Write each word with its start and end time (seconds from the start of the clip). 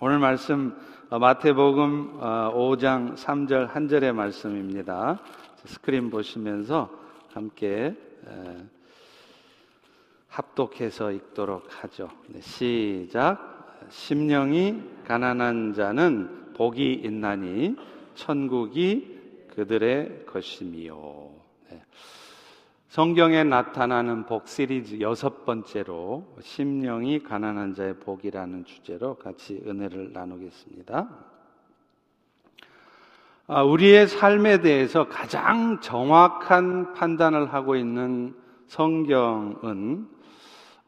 오늘 0.00 0.20
말씀 0.20 0.78
어, 1.10 1.18
마태복음 1.18 2.20
5장 2.20 3.10
어, 3.10 3.14
3절 3.16 3.66
한 3.66 3.88
절의 3.88 4.12
말씀입니다. 4.12 5.18
스크린 5.64 6.08
보시면서 6.08 6.88
함께 7.32 7.96
합독해서 10.28 11.10
읽도록 11.10 11.66
하죠. 11.82 12.10
네, 12.28 12.40
시작. 12.40 13.88
심령이 13.88 14.80
가난한 15.04 15.74
자는 15.74 16.52
복이 16.54 16.92
있나니 16.92 17.74
천국이 18.14 19.18
그들의 19.52 20.26
것이미요. 20.26 21.32
네. 22.88 22.94
성경에 22.94 23.44
나타나는 23.44 24.24
복 24.26 24.48
시리즈 24.48 25.00
여섯 25.00 25.44
번째로 25.44 26.26
심령이 26.40 27.22
가난한 27.22 27.74
자의 27.74 27.94
복이라는 27.94 28.64
주제로 28.64 29.14
같이 29.16 29.62
은혜를 29.66 30.12
나누겠습니다. 30.12 31.08
아, 33.46 33.62
우리의 33.62 34.08
삶에 34.08 34.60
대해서 34.62 35.06
가장 35.08 35.80
정확한 35.80 36.94
판단을 36.94 37.52
하고 37.52 37.76
있는 37.76 38.34
성경은 38.66 40.08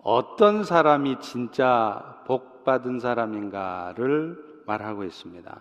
어떤 0.03 0.65
사람이 0.65 1.21
진짜 1.21 2.23
복 2.27 2.65
받은 2.65 2.99
사람인가를 3.01 4.63
말하고 4.67 5.05
있습니다. 5.05 5.61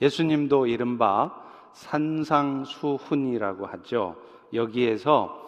예수님도 0.00 0.66
이른바 0.66 1.30
산상수훈이라고 1.72 3.66
하죠. 3.66 4.16
여기에서 4.52 5.44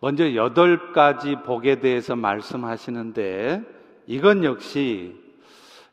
먼저 0.00 0.34
여덟 0.34 0.92
가지 0.92 1.36
복에 1.36 1.80
대해서 1.80 2.14
말씀하시는데 2.14 3.62
이건 4.06 4.44
역시 4.44 5.16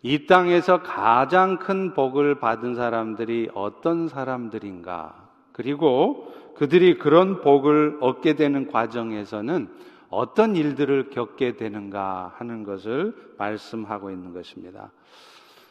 이 0.01 0.27
땅에서 0.27 0.83
가장 0.83 1.57
큰 1.57 1.93
복을 1.93 2.39
받은 2.39 2.75
사람들이 2.75 3.49
어떤 3.55 4.07
사람들인가 4.07 5.29
그리고 5.51 6.31
그들이 6.55 6.97
그런 6.97 7.41
복을 7.41 7.97
얻게 8.01 8.35
되는 8.35 8.67
과정에서는 8.67 9.69
어떤 10.09 10.55
일들을 10.55 11.09
겪게 11.09 11.57
되는가 11.57 12.33
하는 12.37 12.63
것을 12.63 13.15
말씀하고 13.37 14.11
있는 14.11 14.33
것입니다. 14.33 14.91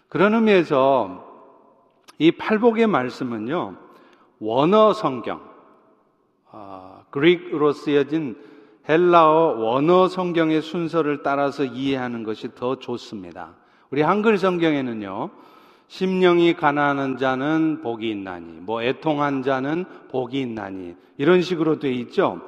그런 0.09 0.35
의미에서 0.35 1.33
이 2.19 2.33
팔복의 2.33 2.87
말씀은요, 2.87 3.77
원어 4.41 4.93
성경, 4.93 5.37
어, 5.39 5.54
그릭으로 7.15 7.73
쓰여진 7.73 8.37
헬라어 8.89 9.61
원어 9.61 10.09
성경의 10.09 10.63
순서를 10.63 11.23
따라서 11.23 11.65
이해하는 11.65 12.25
것이 12.25 12.57
더 12.57 12.81
좋습니다. 12.81 13.55
우리 13.91 14.03
한글 14.03 14.37
성경에는요, 14.37 15.31
심령이 15.87 16.55
가난한 16.55 17.19
자는 17.19 17.83
복이 17.83 18.11
있나니, 18.11 18.59
뭐 18.63 18.83
애통한 18.83 19.45
자는 19.45 19.85
복이 20.11 20.41
있나니, 20.41 20.97
이런 21.17 21.41
식으로 21.41 21.79
되어 21.79 21.93
있죠. 21.93 22.41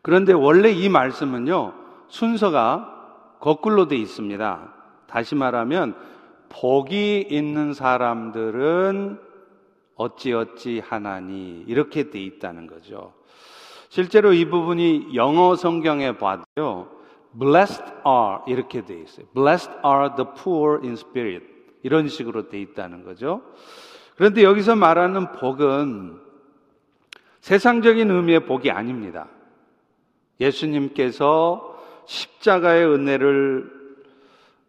그런데 0.00 0.32
원래 0.32 0.70
이 0.70 0.88
말씀은요, 0.88 1.74
순서가 2.08 3.36
거꾸로 3.40 3.88
되어 3.88 3.98
있습니다. 3.98 4.72
다시 5.06 5.34
말하면, 5.34 5.94
복이 6.48 7.26
있는 7.28 7.74
사람들은 7.74 9.18
어찌어찌 9.96 10.80
하나니 10.80 11.64
이렇게 11.66 12.08
돼 12.08 12.20
있다는 12.20 12.66
거죠. 12.66 13.12
실제로 13.94 14.32
이 14.32 14.44
부분이 14.46 15.14
영어 15.14 15.54
성경에 15.54 16.18
봐도요. 16.18 16.88
blessed 17.38 17.84
are 18.04 18.38
이렇게 18.48 18.84
돼 18.84 19.00
있어요. 19.00 19.24
blessed 19.32 19.70
are 19.86 20.16
the 20.16 20.28
poor 20.36 20.80
in 20.82 20.94
spirit 20.94 21.46
이런 21.84 22.08
식으로 22.08 22.48
돼 22.48 22.60
있다는 22.60 23.04
거죠. 23.04 23.42
그런데 24.16 24.42
여기서 24.42 24.74
말하는 24.74 25.30
복은 25.30 26.18
세상적인 27.38 28.10
의미의 28.10 28.46
복이 28.46 28.72
아닙니다. 28.72 29.28
예수님께서 30.40 31.78
십자가의 32.06 32.88
은혜를 32.88 33.70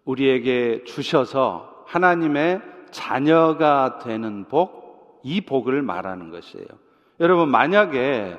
우리에게 0.04 0.84
주셔서 0.84 1.84
하나님의 1.88 2.62
자녀가 2.92 3.98
되는 4.04 4.46
복, 4.48 5.20
이 5.24 5.42
복을 5.42 5.82
말하는 5.82 6.30
것이에요. 6.30 6.68
여러분, 7.20 7.50
만약에 7.50 8.38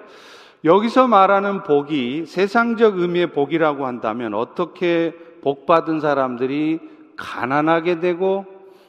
여기서 0.67 1.07
말하는 1.07 1.63
복이 1.63 2.27
세상적 2.27 2.99
의미의 2.99 3.29
복이라고 3.29 3.87
한다면 3.87 4.35
어떻게 4.35 5.15
복받은 5.41 6.01
사람들이 6.01 6.81
가난하게 7.17 8.01
되고 8.01 8.45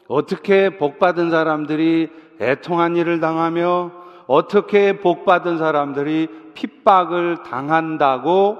어떻게 0.07 0.75
복받은 0.75 1.29
사람들이 1.29 2.09
애통한 2.41 2.95
일을 2.95 3.19
당하며 3.19 3.91
어떻게 4.25 4.99
복받은 4.99 5.59
사람들이 5.59 6.29
핍박을 6.55 7.43
당한다고 7.43 8.57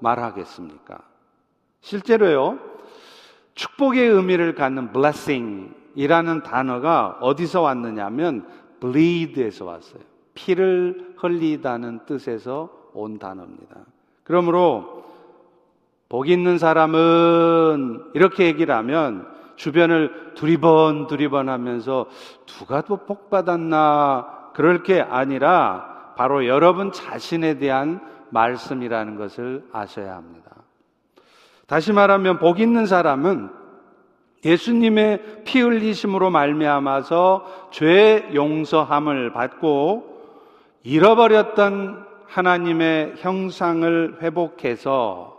말하겠습니까? 0.00 1.00
실제로요, 1.80 2.60
축복의 3.56 4.08
의미를 4.08 4.54
갖는 4.54 4.92
blessing이라는 4.92 6.44
단어가 6.44 7.18
어디서 7.20 7.62
왔느냐면 7.62 8.46
bleed에서 8.78 9.64
왔어요. 9.64 10.09
피를 10.34 11.14
흘리다는 11.16 12.00
뜻에서 12.06 12.70
온 12.92 13.18
단어입니다. 13.18 13.76
그러므로 14.24 15.04
복 16.08 16.28
있는 16.28 16.58
사람은 16.58 18.10
이렇게 18.14 18.46
얘기를 18.46 18.74
하면 18.74 19.26
주변을 19.56 20.32
두리번 20.34 21.06
두리번 21.06 21.48
하면서 21.48 22.06
누가 22.46 22.82
더 22.82 22.96
복 22.96 23.30
받았나 23.30 24.50
그럴 24.54 24.82
게 24.82 25.00
아니라 25.00 26.14
바로 26.16 26.46
여러분 26.46 26.92
자신에 26.92 27.58
대한 27.58 28.00
말씀이라는 28.30 29.16
것을 29.16 29.64
아셔야 29.72 30.16
합니다. 30.16 30.50
다시 31.66 31.92
말하면 31.92 32.38
복 32.38 32.58
있는 32.58 32.86
사람은 32.86 33.50
예수님의 34.44 35.44
피 35.44 35.60
흘리심으로 35.60 36.30
말미암아서 36.30 37.68
죄 37.70 38.28
용서함을 38.34 39.32
받고 39.32 40.09
잃어버렸던 40.82 42.06
하나님의 42.26 43.14
형상을 43.16 44.18
회복해서 44.22 45.38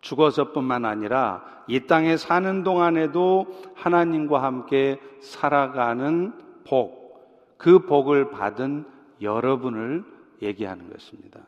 죽어서뿐만 0.00 0.84
아니라 0.84 1.44
이 1.66 1.80
땅에 1.86 2.16
사는 2.16 2.62
동안에도 2.64 3.46
하나님과 3.74 4.42
함께 4.42 5.00
살아가는 5.20 6.32
복, 6.66 7.56
그 7.56 7.80
복을 7.86 8.30
받은 8.30 8.84
여러분을 9.20 10.04
얘기하는 10.42 10.90
것입니다. 10.90 11.40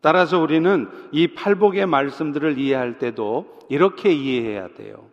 따라서 0.00 0.40
우리는 0.40 0.88
이 1.12 1.28
팔복의 1.28 1.86
말씀들을 1.86 2.58
이해할 2.58 2.98
때도 2.98 3.60
이렇게 3.68 4.12
이해해야 4.12 4.68
돼요. 4.74 5.06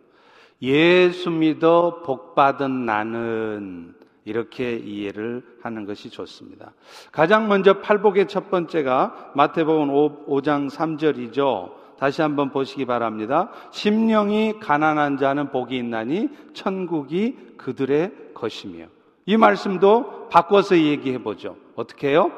예수 0.60 1.30
믿어 1.30 2.02
복 2.04 2.34
받은 2.34 2.84
나는 2.84 3.94
이렇게 4.24 4.76
이해를 4.76 5.42
하는 5.62 5.86
것이 5.86 6.10
좋습니다. 6.10 6.72
가장 7.10 7.48
먼저 7.48 7.80
팔복의 7.80 8.28
첫 8.28 8.50
번째가 8.50 9.32
마태복음 9.34 9.88
5장 10.26 10.70
3절이죠. 10.70 11.72
다시 11.98 12.22
한번 12.22 12.50
보시기 12.50 12.86
바랍니다. 12.86 13.50
심령이 13.72 14.58
가난한 14.58 15.18
자는 15.18 15.50
복이 15.50 15.76
있나니 15.76 16.30
천국이 16.54 17.36
그들의 17.58 18.12
것이며. 18.32 18.86
이 19.26 19.36
말씀도 19.36 20.28
바꿔서 20.28 20.78
얘기해 20.78 21.22
보죠. 21.22 21.56
어떻게 21.76 22.08
해요? 22.08 22.32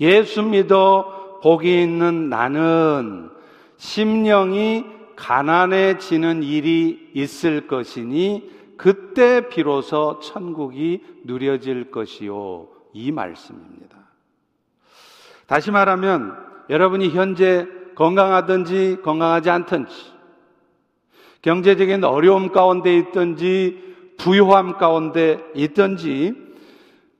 예수 0.00 0.42
믿어 0.42 1.40
복이 1.42 1.82
있는 1.82 2.28
나는 2.28 3.30
심령이 3.76 4.84
가난해지는 5.16 6.44
일이 6.44 7.10
있을 7.14 7.66
것이니 7.66 8.57
그때 8.78 9.48
비로소 9.48 10.20
천국이 10.20 11.04
누려질 11.24 11.90
것이요. 11.90 12.68
이 12.94 13.12
말씀입니다. 13.12 13.98
다시 15.46 15.70
말하면 15.70 16.36
여러분이 16.70 17.10
현재 17.10 17.66
건강하든지 17.96 18.98
건강하지 19.02 19.50
않든지 19.50 19.92
경제적인 21.42 22.04
어려움 22.04 22.52
가운데 22.52 22.96
있든지 22.96 23.96
부유함 24.16 24.78
가운데 24.78 25.38
있든지 25.54 26.34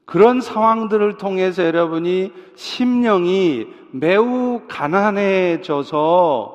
그런 0.04 0.40
상황들을 0.40 1.16
통해서 1.16 1.64
여러분이 1.64 2.32
심령이 2.54 3.66
매우 3.90 4.62
가난해져서 4.68 6.54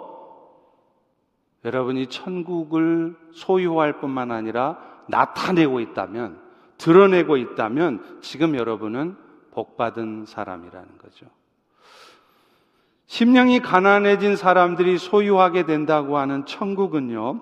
여러분이 1.65 2.07
천국을 2.07 3.15
소유할 3.33 3.99
뿐만 3.99 4.31
아니라 4.31 4.92
나타내고 5.13 5.79
있다면, 5.79 6.39
드러내고 6.77 7.37
있다면 7.37 8.19
지금 8.21 8.55
여러분은 8.55 9.15
복받은 9.51 10.25
사람이라는 10.25 10.97
거죠. 10.97 11.27
심령이 13.05 13.59
가난해진 13.59 14.35
사람들이 14.35 14.97
소유하게 14.97 15.65
된다고 15.65 16.17
하는 16.17 16.45
천국은요, 16.45 17.41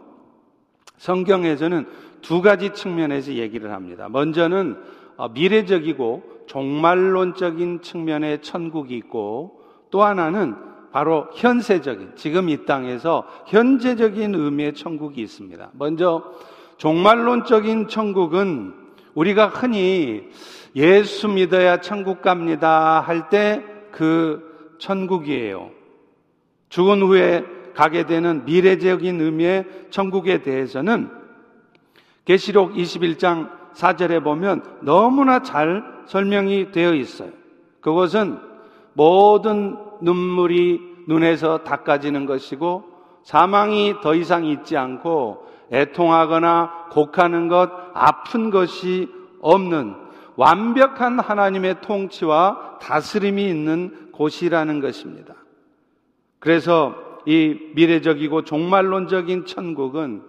성경에서는 0.98 1.88
두 2.22 2.42
가지 2.42 2.74
측면에서 2.74 3.34
얘기를 3.34 3.72
합니다. 3.72 4.10
먼저는 4.10 4.78
어, 5.18 5.30
미래적이고 5.30 6.46
종말론적인 6.48 7.82
측면의 7.82 8.42
천국이 8.42 8.98
있고 8.98 9.62
또 9.90 10.04
하나는 10.04 10.56
바로 10.92 11.30
현세적인 11.34 12.14
지금 12.16 12.50
이 12.50 12.66
땅에서 12.66 13.26
현재적인 13.48 14.36
의미의 14.36 14.74
천국이 14.74 15.22
있습니다. 15.22 15.70
먼저 15.74 16.24
종말론적인 16.82 17.90
천국은 17.90 18.74
우리가 19.14 19.50
흔히 19.50 20.28
예수 20.76 21.28
믿어야 21.28 21.80
천국 21.80 22.24
갑니다 22.24 23.02
할 23.02 23.30
때 23.30 23.62
그 23.92 24.76
천국이에요. 24.80 25.70
죽은 26.70 27.04
후에 27.04 27.46
가게 27.76 28.08
되는 28.08 28.46
미래적인 28.46 29.22
의미의 29.22 29.66
천국에 29.92 30.42
대해서는 30.42 31.12
계시록 32.26 32.74
21장 32.74 33.52
4절에 33.76 34.24
보면 34.24 34.64
너무나 34.82 35.44
잘 35.44 35.84
설명이 36.08 36.72
되어 36.72 36.96
있어요. 36.96 37.30
그것은 37.80 38.40
모든 38.94 39.78
눈물이 40.02 40.80
눈에서 41.08 41.60
닦아지는 41.60 42.26
것이고 42.26 42.86
사망이 43.22 44.02
더 44.02 44.16
이상 44.16 44.46
있지 44.46 44.76
않고 44.76 45.51
애통하거나 45.72 46.90
곡하는 46.92 47.48
것, 47.48 47.72
아픈 47.94 48.50
것이 48.50 49.10
없는 49.42 49.96
완벽한 50.36 51.20
하나님의 51.20 51.82
통치와 51.82 52.80
다스림이 52.82 53.48
있는 53.48 54.10
곳이라는 54.12 54.80
것입니다. 54.80 55.36
그래서 56.40 56.96
이 57.26 57.58
미래적이고 57.76 58.44
종말론적인 58.44 59.46
천국은 59.46 60.24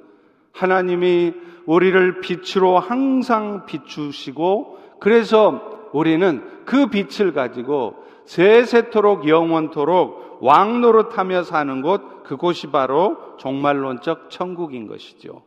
하나님이 0.52 1.32
우리를 1.66 2.20
빛으로 2.20 2.78
항상 2.78 3.64
비추시고 3.66 4.78
그래서 5.00 5.88
우리는 5.92 6.42
그 6.64 6.86
빛을 6.86 7.32
가지고 7.32 8.04
세세토록 8.24 9.28
영원토록 9.28 10.38
왕노릇하며 10.40 11.44
사는 11.44 11.82
곳 11.82 12.24
그곳이 12.24 12.68
바로 12.68 13.36
종말론적 13.38 14.30
천국인 14.30 14.86
것이죠. 14.86 15.42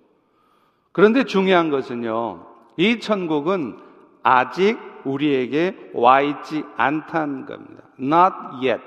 그런데 0.92 1.24
중요한 1.24 1.70
것은요. 1.70 2.46
이 2.78 3.00
천국은 3.00 3.78
아직 4.24 4.78
우리에게 5.04 5.92
와 5.94 6.22
있지 6.22 6.64
않다는 6.78 7.46
겁니다. 7.46 7.84
Not 8.00 8.66
yet. 8.66 8.82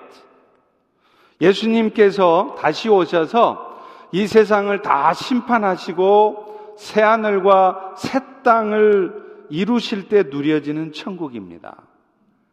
예수님께서 1.41 2.57
다시 2.59 2.89
오셔서 2.89 3.79
이 4.13 4.27
세상을 4.27 4.81
다 4.83 5.13
심판하시고 5.13 6.75
새 6.79 7.03
하늘과 7.03 7.95
새 7.97 8.21
땅을 8.43 9.47
이루실 9.51 10.09
때 10.09 10.25
누려지는 10.25 10.93
천국입니다. 10.93 11.77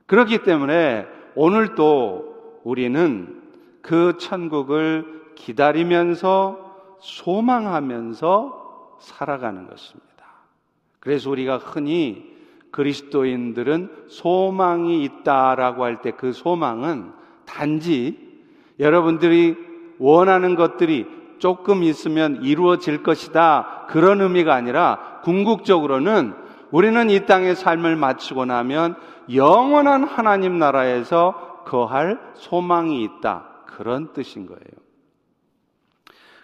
그렇기 0.05 0.43
때문에 0.43 1.07
오늘도 1.35 2.61
우리는 2.63 3.41
그 3.81 4.17
천국을 4.17 5.33
기다리면서 5.35 6.97
소망하면서 7.01 8.97
살아가는 8.99 9.67
것입니다. 9.67 10.05
그래서 10.99 11.29
우리가 11.29 11.57
흔히 11.57 12.33
그리스도인들은 12.71 13.89
소망이 14.07 15.03
있다라고 15.03 15.83
할 15.83 16.01
때 16.01 16.11
그 16.11 16.31
소망은 16.31 17.11
단지 17.45 18.17
여러분들이 18.79 19.55
원하는 19.99 20.55
것들이 20.55 21.05
조금 21.37 21.83
있으면 21.83 22.43
이루어질 22.43 23.03
것이다. 23.03 23.85
그런 23.89 24.21
의미가 24.21 24.53
아니라 24.53 25.19
궁극적으로는 25.23 26.33
우리는 26.71 27.09
이 27.09 27.25
땅의 27.25 27.56
삶을 27.56 27.95
마치고 27.95 28.45
나면 28.45 28.95
영원한 29.33 30.03
하나님 30.03 30.59
나라에서 30.59 31.63
거할 31.65 32.19
소망이 32.35 33.03
있다. 33.03 33.50
그런 33.65 34.13
뜻인 34.13 34.45
거예요. 34.45 34.62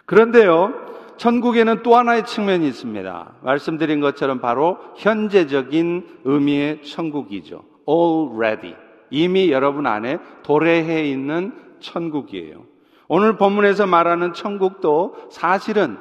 그런데요, 0.04 0.72
천국에는 1.16 1.82
또 1.82 1.96
하나의 1.96 2.26
측면이 2.26 2.66
있습니다. 2.66 3.34
말씀드린 3.42 4.00
것처럼 4.00 4.40
바로 4.40 4.78
현재적인 4.96 6.20
의미의 6.24 6.82
천국이죠. 6.82 7.64
already. 7.88 8.74
이미 9.10 9.50
여러분 9.52 9.86
안에 9.86 10.18
도래해 10.42 11.04
있는 11.04 11.52
천국이에요. 11.80 12.64
오늘 13.08 13.36
본문에서 13.36 13.86
말하는 13.86 14.32
천국도 14.32 15.28
사실은 15.30 15.98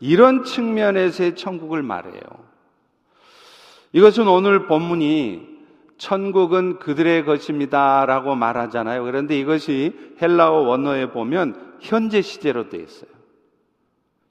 이런 0.00 0.44
측면에서의 0.44 1.36
천국을 1.36 1.82
말해요. 1.82 2.47
이것은 3.92 4.28
오늘 4.28 4.66
본문이 4.66 5.58
천국은 5.98 6.78
그들의 6.78 7.24
것입니다. 7.24 8.06
라고 8.06 8.34
말하잖아요. 8.34 9.02
그런데 9.04 9.38
이것이 9.38 9.92
헬라어 10.22 10.60
원어에 10.60 11.10
보면 11.10 11.76
현재 11.80 12.22
시제로 12.22 12.68
되어 12.68 12.80
있어요. 12.80 13.10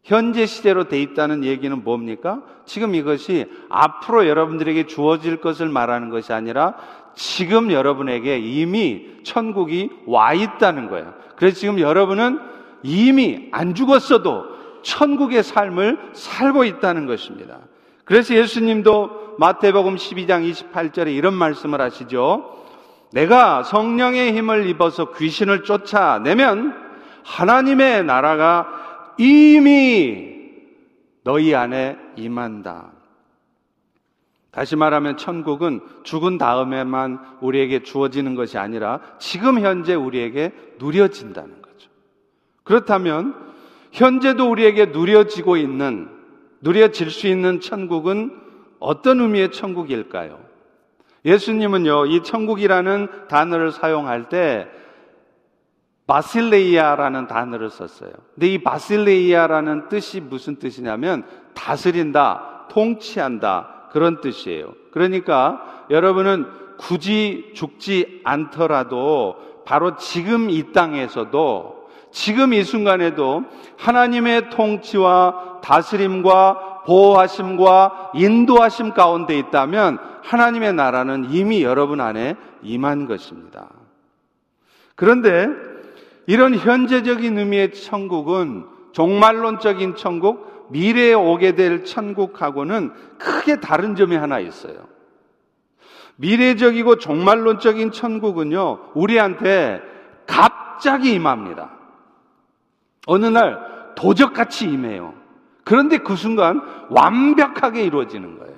현재 0.03 0.45
시제로 0.45 0.85
돼 0.85 1.01
있다는 1.01 1.43
얘기는 1.43 1.83
뭡니까? 1.83 2.41
지금 2.65 2.95
이것이 2.95 3.45
앞으로 3.67 4.27
여러분들에게 4.27 4.85
주어질 4.87 5.41
것을 5.41 5.67
말하는 5.67 6.09
것이 6.09 6.31
아니라 6.31 6.75
지금 7.13 7.71
여러분에게 7.71 8.39
이미 8.39 9.07
천국이 9.23 9.89
와 10.05 10.33
있다는 10.33 10.89
거예요. 10.89 11.13
그래서 11.35 11.57
지금 11.57 11.79
여러분은 11.79 12.39
이미 12.83 13.49
안 13.51 13.75
죽었어도 13.75 14.45
천국의 14.83 15.43
삶을 15.43 16.11
살고 16.13 16.63
있다는 16.63 17.05
것입니다. 17.05 17.59
그래서 18.07 18.33
예수님도 18.33 19.35
마태복음 19.37 19.97
12장 19.97 20.49
28절에 20.49 21.13
이런 21.13 21.33
말씀을 21.33 21.81
하시죠. 21.81 22.63
내가 23.11 23.63
성령의 23.63 24.31
힘을 24.31 24.65
입어서 24.67 25.11
귀신을 25.11 25.63
쫓아내면 25.63 26.73
하나님의 27.25 28.05
나라가 28.05 28.67
이미 29.17 30.35
너희 31.23 31.53
안에 31.53 31.97
임한다. 32.15 32.93
다시 34.51 34.77
말하면 34.77 35.17
천국은 35.17 35.81
죽은 36.03 36.37
다음에만 36.37 37.19
우리에게 37.41 37.83
주어지는 37.83 38.35
것이 38.35 38.57
아니라 38.57 39.01
지금 39.19 39.59
현재 39.59 39.93
우리에게 39.93 40.53
누려진다는 40.79 41.61
거죠. 41.61 41.89
그렇다면 42.63 43.35
현재도 43.91 44.49
우리에게 44.49 44.87
누려지고 44.87 45.57
있는, 45.57 46.16
누려질 46.61 47.11
수 47.11 47.27
있는 47.27 47.59
천국은 47.59 48.31
어떤 48.79 49.19
의미의 49.19 49.51
천국일까요? 49.51 50.39
예수님은요, 51.25 52.05
이 52.05 52.23
천국이라는 52.23 53.27
단어를 53.27 53.71
사용할 53.71 54.29
때 54.29 54.67
바실레이아라는 56.07 57.27
단어를 57.27 57.69
썼어요. 57.69 58.11
근데 58.33 58.47
이 58.47 58.63
바실레이아라는 58.63 59.89
뜻이 59.89 60.21
무슨 60.21 60.55
뜻이냐면 60.55 61.23
다스린다, 61.53 62.67
통치한다 62.69 63.89
그런 63.91 64.21
뜻이에요. 64.21 64.73
그러니까 64.91 65.85
여러분은 65.89 66.45
굳이 66.77 67.51
죽지 67.53 68.21
않더라도 68.23 69.35
바로 69.65 69.97
지금 69.97 70.49
이 70.49 70.71
땅에서도 70.71 71.76
지금 72.11 72.53
이 72.53 72.63
순간에도 72.63 73.43
하나님의 73.77 74.49
통치와 74.49 75.59
다스림과 75.61 76.83
보호하심과 76.85 78.11
인도하심 78.15 78.93
가운데 78.93 79.37
있다면 79.37 79.99
하나님의 80.23 80.73
나라는 80.73 81.27
이미 81.31 81.63
여러분 81.63 81.99
안에 81.99 82.35
임한 82.63 83.07
것입니다. 83.07 83.69
그런데 84.95 85.47
이런 86.25 86.55
현재적인 86.55 87.37
의미의 87.37 87.73
천국은 87.73 88.65
종말론적인 88.93 89.95
천국, 89.95 90.67
미래에 90.71 91.13
오게 91.13 91.55
될 91.55 91.85
천국하고는 91.85 92.91
크게 93.17 93.59
다른 93.59 93.95
점이 93.95 94.15
하나 94.15 94.39
있어요. 94.39 94.75
미래적이고 96.15 96.97
종말론적인 96.97 97.91
천국은요, 97.91 98.91
우리한테 98.95 99.81
갑자기 100.25 101.13
임합니다. 101.13 101.76
어느 103.07 103.25
날 103.25 103.93
도적같이 103.95 104.69
임해요. 104.69 105.15
그런데 105.63 105.97
그 105.97 106.15
순간 106.15 106.61
완벽하게 106.89 107.83
이루어지는 107.83 108.37
거예요. 108.37 108.55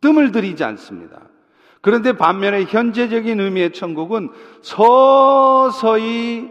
뜸을 0.00 0.32
들이지 0.32 0.64
않습니다. 0.64 1.20
그런데 1.82 2.16
반면에 2.16 2.64
현재적인 2.64 3.38
의미의 3.38 3.72
천국은 3.72 4.30
서서히 4.62 6.50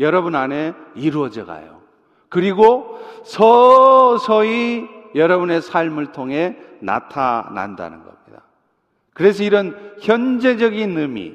여러분 0.00 0.34
안에 0.34 0.74
이루어져 0.94 1.44
가요. 1.44 1.80
그리고 2.28 2.98
서서히 3.24 4.88
여러분의 5.14 5.62
삶을 5.62 6.12
통해 6.12 6.56
나타난다는 6.80 7.98
겁니다. 7.98 8.42
그래서 9.12 9.42
이런 9.42 9.94
현재적인 10.00 10.96
의미, 10.96 11.34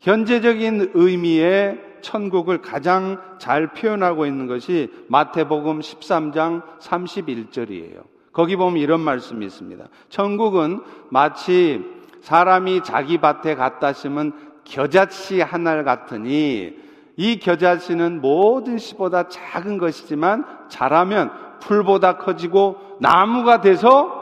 현재적인 0.00 0.92
의미의 0.94 1.87
천국을 2.00 2.62
가장 2.62 3.20
잘 3.38 3.72
표현하고 3.72 4.26
있는 4.26 4.46
것이 4.46 4.92
마태복음 5.08 5.80
13장 5.80 6.62
31절이에요. 6.80 8.02
거기 8.32 8.56
보면 8.56 8.78
이런 8.78 9.00
말씀이 9.00 9.44
있습니다. 9.46 9.84
천국은 10.08 10.80
마치 11.10 11.84
사람이 12.20 12.82
자기 12.82 13.18
밭에 13.18 13.54
갖다 13.54 13.92
심은 13.92 14.32
겨자씨 14.64 15.40
하나 15.40 15.82
같으니 15.82 16.76
이 17.16 17.38
겨자씨는 17.40 18.20
모든 18.20 18.78
씨보다 18.78 19.28
작은 19.28 19.78
것이지만 19.78 20.44
자라면 20.68 21.32
풀보다 21.60 22.18
커지고 22.18 22.76
나무가 23.00 23.60
돼서 23.60 24.18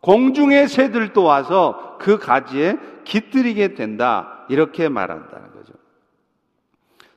공중의 0.00 0.68
새들도 0.68 1.22
와서 1.24 1.96
그 1.98 2.18
가지에 2.18 2.76
깃들이게 3.04 3.74
된다. 3.74 4.44
이렇게 4.48 4.88
말한다는 4.88 5.48
거죠. 5.52 5.57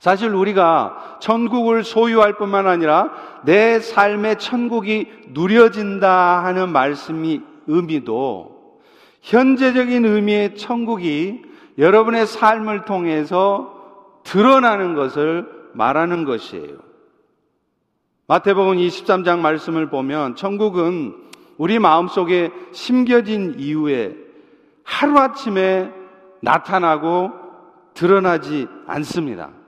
사실 0.01 0.33
우리가 0.33 1.17
천국을 1.19 1.83
소유할 1.83 2.33
뿐만 2.33 2.65
아니라 2.65 3.11
내 3.43 3.79
삶의 3.79 4.39
천국이 4.39 5.07
누려진다 5.29 6.43
하는 6.43 6.71
말씀이 6.71 7.39
의미도 7.67 8.79
현재적인 9.21 10.03
의미의 10.03 10.55
천국이 10.55 11.43
여러분의 11.77 12.25
삶을 12.25 12.85
통해서 12.85 14.19
드러나는 14.23 14.95
것을 14.95 15.47
말하는 15.73 16.25
것이에요. 16.25 16.77
마태복음 18.25 18.77
23장 18.77 19.37
말씀을 19.37 19.91
보면 19.91 20.35
천국은 20.35 21.15
우리 21.59 21.77
마음속에 21.77 22.49
심겨진 22.71 23.53
이후에 23.59 24.15
하루아침에 24.83 25.91
나타나고 26.39 27.29
드러나지 27.93 28.67
않습니다. 28.87 29.60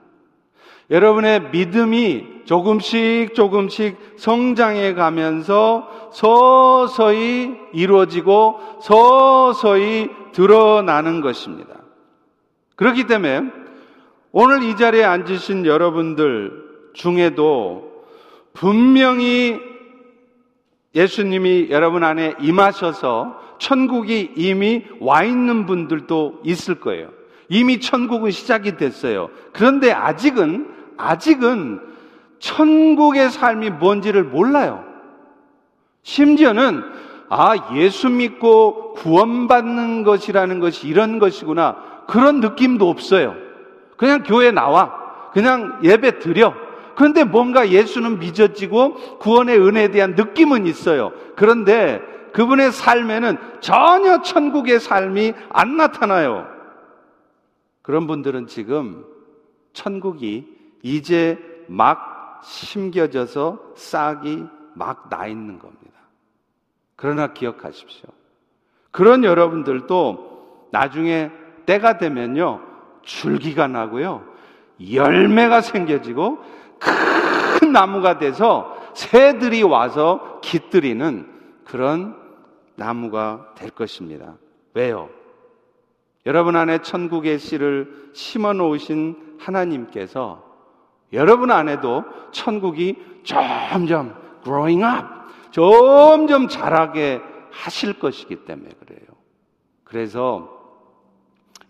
여러분의 0.90 1.50
믿음이 1.50 2.44
조금씩 2.44 3.34
조금씩 3.34 3.96
성장해 4.16 4.94
가면서 4.94 6.10
서서히 6.12 7.54
이루어지고 7.72 8.60
서서히 8.82 10.10
드러나는 10.32 11.20
것입니다. 11.20 11.74
그렇기 12.76 13.06
때문에 13.06 13.50
오늘 14.32 14.62
이 14.64 14.76
자리에 14.76 15.04
앉으신 15.04 15.64
여러분들 15.64 16.64
중에도 16.92 18.04
분명히 18.52 19.60
예수님이 20.94 21.68
여러분 21.70 22.04
안에 22.04 22.34
임하셔서 22.40 23.40
천국이 23.58 24.32
이미 24.36 24.84
와 25.00 25.24
있는 25.24 25.66
분들도 25.66 26.40
있을 26.44 26.76
거예요. 26.76 27.08
이미 27.48 27.80
천국은 27.80 28.30
시작이 28.30 28.76
됐어요. 28.76 29.30
그런데 29.52 29.92
아직은, 29.92 30.73
아직은 30.96 31.80
천국의 32.38 33.30
삶이 33.30 33.70
뭔지를 33.70 34.24
몰라요. 34.24 34.84
심지어는, 36.02 36.82
아, 37.30 37.74
예수 37.74 38.08
믿고 38.10 38.94
구원받는 38.94 40.04
것이라는 40.04 40.60
것이 40.60 40.86
이런 40.86 41.18
것이구나. 41.18 41.76
그런 42.06 42.40
느낌도 42.40 42.88
없어요. 42.88 43.34
그냥 43.96 44.22
교회 44.22 44.50
나와. 44.50 45.30
그냥 45.32 45.80
예배 45.82 46.18
드려. 46.18 46.54
그런데 46.94 47.24
뭔가 47.24 47.70
예수는 47.70 48.18
믿어지고 48.20 49.18
구원의 49.18 49.58
은혜에 49.58 49.88
대한 49.88 50.14
느낌은 50.14 50.66
있어요. 50.66 51.12
그런데 51.34 52.00
그분의 52.32 52.72
삶에는 52.72 53.36
전혀 53.60 54.22
천국의 54.22 54.80
삶이 54.80 55.34
안 55.50 55.76
나타나요. 55.76 56.46
그런 57.82 58.06
분들은 58.06 58.46
지금 58.46 59.04
천국이 59.72 60.53
이제 60.84 61.38
막 61.66 62.40
심겨져서 62.44 63.72
싹이 63.74 64.44
막 64.74 65.08
나 65.08 65.26
있는 65.26 65.58
겁니다. 65.58 65.82
그러나 66.96 67.32
기억하십시오. 67.32 68.10
그런 68.90 69.24
여러분들도 69.24 70.68
나중에 70.70 71.30
때가 71.66 71.98
되면요, 71.98 72.60
줄기가 73.02 73.66
나고요, 73.66 74.24
열매가 74.92 75.60
생겨지고 75.62 76.38
큰 76.78 77.72
나무가 77.72 78.18
돼서 78.18 78.76
새들이 78.94 79.62
와서 79.62 80.40
깃들이는 80.42 81.28
그런 81.64 82.16
나무가 82.76 83.52
될 83.56 83.70
것입니다. 83.70 84.34
왜요? 84.74 85.08
여러분 86.26 86.56
안에 86.56 86.78
천국의 86.82 87.38
씨를 87.38 88.10
심어 88.12 88.52
놓으신 88.52 89.38
하나님께서 89.38 90.53
여러분 91.14 91.50
안에도 91.50 92.04
천국이 92.32 92.96
점점 93.24 94.14
growing 94.42 94.84
up, 94.84 95.06
점점 95.50 96.48
자라게 96.48 97.20
하실 97.50 97.98
것이기 97.98 98.44
때문에 98.44 98.70
그래요. 98.80 99.06
그래서 99.84 100.50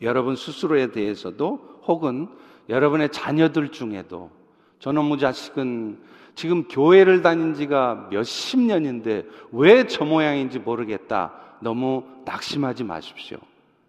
여러분 0.03 0.35
스스로에 0.35 0.91
대해서도 0.91 1.81
혹은 1.87 2.29
여러분의 2.69 3.11
자녀들 3.11 3.71
중에도 3.71 4.31
저놈의 4.79 5.19
자식은 5.19 6.03
지금 6.35 6.65
교회를 6.65 7.23
다닌 7.23 7.55
지가 7.55 8.09
몇십 8.11 8.61
년인데 8.61 9.25
왜 9.53 9.85
저 9.87 10.05
모양인지 10.05 10.59
모르겠다. 10.59 11.33
너무 11.61 12.03
낙심하지 12.25 12.85
마십시오. 12.85 13.39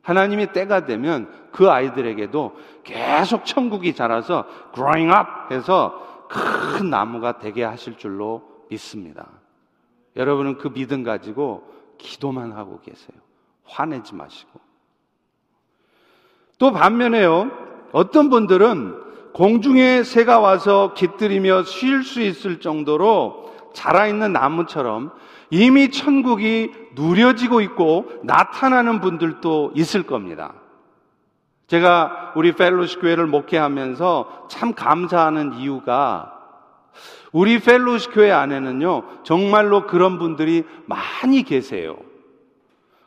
하나님이 0.06 0.54
때가 0.54 0.86
되면 0.86 1.28
그 1.52 1.70
아이들에게도 1.70 2.56
계속 2.84 3.44
천국이 3.44 3.96
자라서 3.96 4.46
growing 4.74 5.12
up 5.12 5.54
해서 5.54 6.28
큰 6.30 6.92
나무가 6.92 7.40
되게 7.40 7.64
하실 7.64 7.98
줄로 7.98 8.44
믿습니다. 8.70 9.28
여러분은 10.16 10.60
그 10.60 10.72
믿음 10.72 11.04
가지고 11.04 11.68
기도만 11.98 12.52
하고 12.52 12.80
계세요. 12.82 13.18
화내지 13.66 14.14
마시고. 14.14 14.60
또 16.60 16.72
반면에요. 16.72 17.50
어떤 17.92 18.30
분들은 18.30 19.34
공중에 19.34 20.04
새가 20.04 20.40
와서 20.40 20.94
깃들이며 20.94 21.64
쉴 21.64 22.04
수 22.04 22.22
있을 22.22 22.60
정도로 22.60 23.54
자라있는 23.74 24.34
나무처럼 24.34 25.12
이미 25.50 25.90
천국이 25.90 26.72
누려지고 26.96 27.62
있고 27.62 28.12
나타나는 28.24 29.02
분들도 29.02 29.74
있을 29.75 30.04
겁니다. 30.04 30.54
제가 31.68 32.34
우리 32.36 32.54
펠로시 32.54 33.00
교회를 33.00 33.28
목회하면서 33.28 34.48
참 34.50 34.74
감사하는 34.74 35.54
이유가 35.56 36.32
우리 37.32 37.60
펠로시 37.60 38.12
교회 38.12 38.32
안에는요, 38.32 39.24
정말로 39.24 39.86
그런 39.88 40.20
분들이 40.20 40.64
많이 40.86 41.44
계세요. 41.44 41.98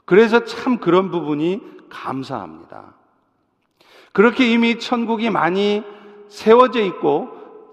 그래서 0.04 0.45
참 0.45 0.78
그런 0.78 1.11
부분이 1.11 1.62
감사합니다. 1.88 2.95
그렇게 4.12 4.50
이미 4.50 4.78
천국이 4.78 5.30
많이 5.30 5.83
세워져 6.28 6.80
있고 6.83 7.30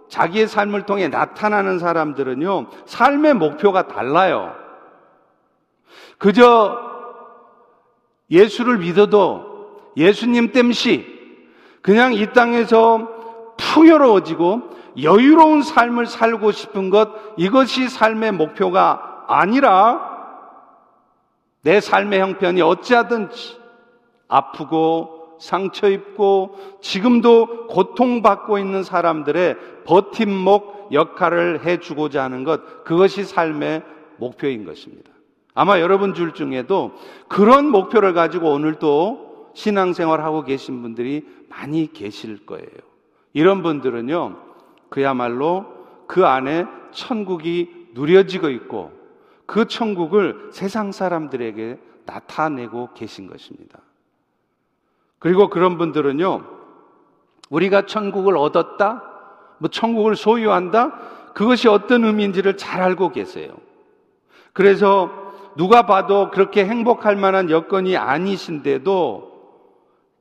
자기의 0.07 0.47
삶을 0.47 0.85
통해 0.85 1.09
나타나는 1.09 1.79
사람들은요, 1.79 2.67
삶의 2.85 3.33
목표가 3.33 3.87
달라요. 3.87 4.55
그저 6.17 6.77
예수를 8.29 8.79
믿어도 8.79 9.79
예수님 9.97 10.51
땜시 10.51 11.05
그냥 11.81 12.13
이 12.13 12.33
땅에서 12.33 13.09
풍요로워지고 13.57 14.75
여유로운 15.01 15.61
삶을 15.61 16.07
살고 16.07 16.51
싶은 16.51 16.89
것, 16.89 17.09
이것이 17.37 17.89
삶의 17.89 18.31
목표가 18.31 19.25
아니라 19.27 20.15
내 21.61 21.81
삶의 21.81 22.21
형편이 22.21 22.61
어찌하든지 22.61 23.57
아프고 24.27 25.37
상처 25.39 25.89
입고 25.89 26.57
지금도 26.81 27.67
고통받고 27.67 28.57
있는 28.57 28.83
사람들의 28.83 29.57
버팀목 29.85 30.89
역할을 30.91 31.65
해주고자 31.65 32.23
하는 32.23 32.43
것, 32.43 32.83
그것이 32.83 33.23
삶의 33.23 33.83
목표인 34.17 34.65
것입니다. 34.65 35.14
아마 35.55 35.79
여러분 35.79 36.13
줄 36.13 36.33
중에도 36.33 36.91
그런 37.29 37.69
목표를 37.69 38.13
가지고 38.13 38.51
오늘도 38.51 39.51
신앙생활 39.55 40.21
하고 40.21 40.43
계신 40.43 40.81
분들이 40.81 41.25
많이 41.49 41.91
계실 41.91 42.45
거예요. 42.45 42.67
이런 43.31 43.63
분들은요, 43.63 44.37
그야말로 44.89 45.65
그 46.07 46.25
안에 46.25 46.65
천국이 46.91 47.87
누려지고 47.93 48.49
있고 48.49 48.91
그 49.45 49.65
천국을 49.65 50.49
세상 50.51 50.91
사람들에게 50.91 51.79
나타내고 52.05 52.89
계신 52.93 53.27
것입니다. 53.27 53.79
그리고 55.19 55.49
그런 55.49 55.77
분들은요, 55.77 56.43
우리가 57.49 57.85
천국을 57.85 58.37
얻었다? 58.37 59.03
뭐 59.59 59.69
천국을 59.69 60.17
소유한다? 60.17 60.99
그것이 61.33 61.69
어떤 61.69 62.03
의미인지를 62.03 62.57
잘 62.57 62.81
알고 62.81 63.11
계세요. 63.11 63.55
그래서 64.51 65.24
누가 65.55 65.85
봐도 65.85 66.29
그렇게 66.31 66.65
행복할 66.65 67.15
만한 67.15 67.49
여건이 67.49 67.97
아니신데도 67.97 69.35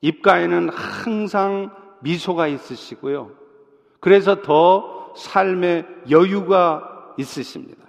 입가에는 0.00 0.68
항상 0.68 1.70
미소가 2.00 2.46
있으시고요. 2.46 3.30
그래서 4.00 4.42
더 4.42 5.12
삶의 5.16 5.86
여유가 6.10 7.12
있으십니다. 7.16 7.82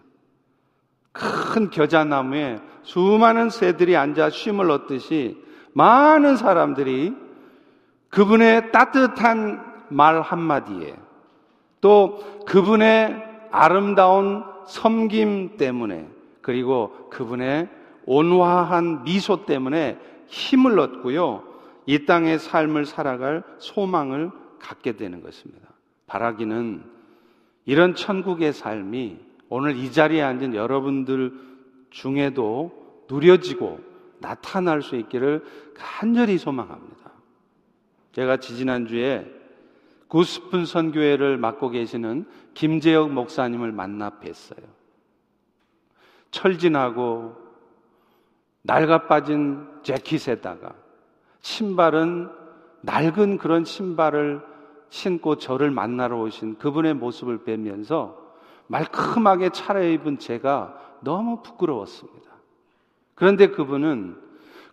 큰 1.11 1.69
겨자나무에 1.69 2.59
수많은 2.83 3.49
새들이 3.49 3.95
앉아 3.95 4.29
쉼을 4.29 4.71
얻듯이 4.71 5.43
많은 5.73 6.37
사람들이 6.37 7.13
그분의 8.09 8.71
따뜻한 8.71 9.63
말 9.89 10.21
한마디에 10.21 10.95
또 11.81 12.43
그분의 12.45 13.23
아름다운 13.51 14.43
섬김 14.67 15.57
때문에 15.57 16.14
그리고 16.45 17.09
그분의 17.09 17.67
온화한 18.05 19.03
미소 19.03 19.47
때문에 19.47 19.97
힘을 20.27 20.77
얻고요. 20.77 21.43
이 21.87 22.05
땅의 22.05 22.37
삶을 22.37 22.85
살아갈 22.85 23.43
소망을 23.57 24.29
갖게 24.59 24.95
되는 24.95 25.23
것입니다. 25.23 25.67
바라기는 26.05 26.83
이런 27.65 27.95
천국의 27.95 28.53
삶이 28.53 29.17
오늘 29.49 29.75
이 29.75 29.91
자리에 29.91 30.21
앉은 30.21 30.53
여러분들 30.53 31.33
중에도 31.89 33.03
누려지고 33.09 33.79
나타날 34.19 34.83
수 34.83 34.97
있기를 34.97 35.43
간절히 35.73 36.37
소망합니다. 36.37 37.11
제가 38.11 38.37
지지난주에 38.37 39.25
구스푼 40.09 40.67
선교회를 40.67 41.37
맡고 41.37 41.71
계시는 41.71 42.27
김재혁 42.53 43.11
목사님을 43.11 43.71
만나 43.71 44.11
뵀어요. 44.11 44.74
철진하고 46.35 47.33
낡아 48.63 49.07
빠진 49.07 49.65
재킷에다가 49.83 50.73
신발은 51.39 52.29
낡은 52.81 53.37
그런 53.37 53.63
신발을 53.63 54.41
신고 54.89 55.37
저를 55.37 55.71
만나러 55.71 56.19
오신 56.19 56.57
그분의 56.57 56.95
모습을 56.95 57.43
뵈면서 57.45 58.17
말끔하게 58.67 59.49
차려입은 59.49 60.19
제가 60.19 60.77
너무 61.01 61.41
부끄러웠습니다. 61.41 62.31
그런데 63.13 63.47
그분은 63.47 64.17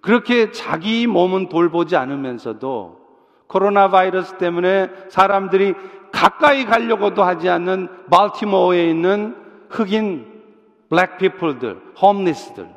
그렇게 0.00 0.50
자기 0.50 1.07
몸은 1.07 1.49
돌보지 1.49 1.95
않으면서도 1.97 3.00
코로나 3.47 3.88
바이러스 3.88 4.37
때문에 4.38 4.90
사람들이 5.11 5.75
가까이 6.11 6.64
가려고도 6.64 7.23
하지 7.23 7.49
않는 7.49 8.09
발티모어에 8.11 8.90
있는 8.90 9.37
흑인 9.71 10.32
black 10.93 11.17
people들, 11.17 11.95
homeless들 12.02 12.69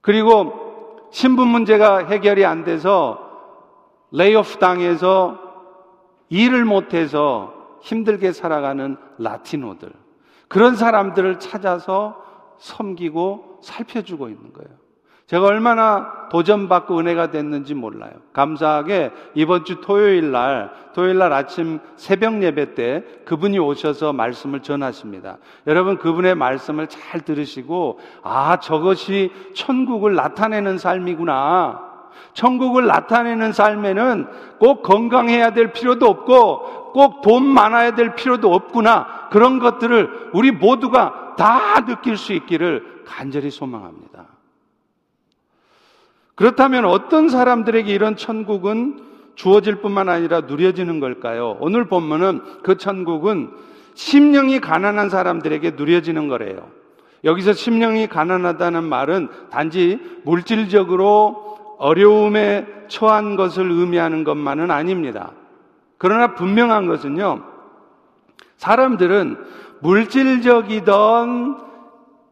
그리고 0.00 1.06
신분 1.12 1.46
문제가 1.46 1.98
해결이 1.98 2.44
안 2.44 2.64
돼서 2.64 3.20
layoff 4.10 4.58
당해서 4.58 5.38
일을 6.28 6.64
못해서 6.64 7.54
힘들게 7.82 8.32
살아가는 8.32 8.96
라티노들 9.16 9.92
그런 10.48 10.74
사람들을 10.74 11.38
찾아서 11.38 12.20
섬기고 12.58 13.60
살펴주고 13.62 14.28
있는 14.28 14.52
거예요. 14.52 14.76
제가 15.28 15.44
얼마나 15.44 16.28
도전받고 16.30 16.98
은혜가 16.98 17.30
됐는지 17.30 17.74
몰라요. 17.74 18.12
감사하게 18.32 19.10
이번 19.34 19.66
주 19.66 19.82
토요일 19.82 20.30
날, 20.30 20.70
토요일 20.94 21.18
날 21.18 21.34
아침 21.34 21.80
새벽 21.96 22.42
예배 22.42 22.74
때 22.74 23.04
그분이 23.26 23.58
오셔서 23.58 24.14
말씀을 24.14 24.60
전하십니다. 24.60 25.36
여러분 25.66 25.98
그분의 25.98 26.34
말씀을 26.34 26.86
잘 26.86 27.20
들으시고, 27.20 28.00
아, 28.22 28.58
저것이 28.58 29.30
천국을 29.54 30.14
나타내는 30.14 30.78
삶이구나. 30.78 31.86
천국을 32.32 32.86
나타내는 32.86 33.52
삶에는 33.52 34.28
꼭 34.58 34.82
건강해야 34.82 35.50
될 35.50 35.74
필요도 35.74 36.06
없고, 36.06 36.92
꼭 36.92 37.20
돈 37.20 37.44
많아야 37.44 37.94
될 37.94 38.14
필요도 38.14 38.52
없구나. 38.52 39.28
그런 39.30 39.58
것들을 39.58 40.30
우리 40.32 40.52
모두가 40.52 41.34
다 41.36 41.84
느낄 41.84 42.16
수 42.16 42.32
있기를 42.32 43.02
간절히 43.06 43.50
소망합니다. 43.50 44.37
그렇다면 46.38 46.84
어떤 46.84 47.28
사람들에게 47.28 47.92
이런 47.92 48.14
천국은 48.14 49.00
주어질 49.34 49.80
뿐만 49.82 50.08
아니라 50.08 50.42
누려지는 50.42 51.00
걸까요? 51.00 51.56
오늘 51.58 51.88
본문은 51.88 52.62
그 52.62 52.76
천국은 52.76 53.50
심령이 53.94 54.60
가난한 54.60 55.10
사람들에게 55.10 55.72
누려지는 55.72 56.28
거래요. 56.28 56.68
여기서 57.24 57.54
심령이 57.54 58.06
가난하다는 58.06 58.84
말은 58.84 59.28
단지 59.50 59.98
물질적으로 60.22 61.58
어려움에 61.78 62.68
처한 62.86 63.34
것을 63.34 63.68
의미하는 63.68 64.22
것만은 64.22 64.70
아닙니다. 64.70 65.32
그러나 65.98 66.34
분명한 66.36 66.86
것은요, 66.86 67.42
사람들은 68.58 69.36
물질적이던 69.80 71.56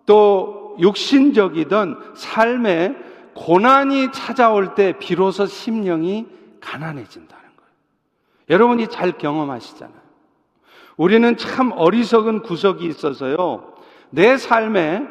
또 0.07 0.77
육신적이던 0.79 1.99
삶에 2.15 3.16
고난이 3.37 4.13
찾아올 4.13 4.75
때 4.75 4.95
비로소 4.99 5.47
심령이 5.47 6.27
가난해진다는 6.61 7.45
거예요. 7.45 7.71
여러분이 8.49 8.89
잘 8.89 9.13
경험하시잖아요. 9.13 10.07
우리는 10.97 11.37
참 11.37 11.73
어리석은 11.77 12.41
구석이 12.41 12.87
있어서요. 12.87 13.75
내 14.09 14.39
삶에 14.39 15.07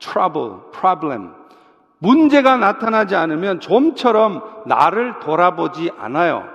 trouble, 0.00 0.56
problem, 0.72 1.32
문제가 1.98 2.56
나타나지 2.56 3.14
않으면 3.14 3.60
좀처럼 3.60 4.64
나를 4.66 5.20
돌아보지 5.20 5.92
않아요. 5.96 6.48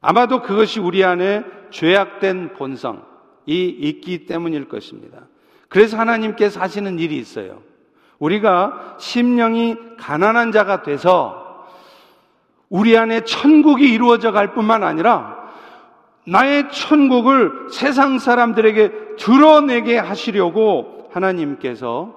아마도 0.00 0.42
그것이 0.42 0.78
우리 0.78 1.04
안에 1.04 1.44
죄악된 1.70 2.52
본성이 2.52 3.02
있기 3.48 4.26
때문일 4.26 4.68
것입니다. 4.68 5.18
그래서 5.68 5.98
하나님께서 5.98 6.60
하시는 6.60 7.00
일이 7.00 7.16
있어요. 7.16 7.68
우리가 8.20 8.96
심령이 8.98 9.76
가난한 9.98 10.52
자가 10.52 10.82
돼서 10.82 11.66
우리 12.68 12.96
안에 12.96 13.24
천국이 13.24 13.92
이루어져 13.92 14.30
갈 14.30 14.54
뿐만 14.54 14.84
아니라 14.84 15.40
나의 16.26 16.70
천국을 16.70 17.66
세상 17.70 18.18
사람들에게 18.18 19.16
드러내게 19.16 19.98
하시려고 19.98 21.08
하나님께서 21.10 22.14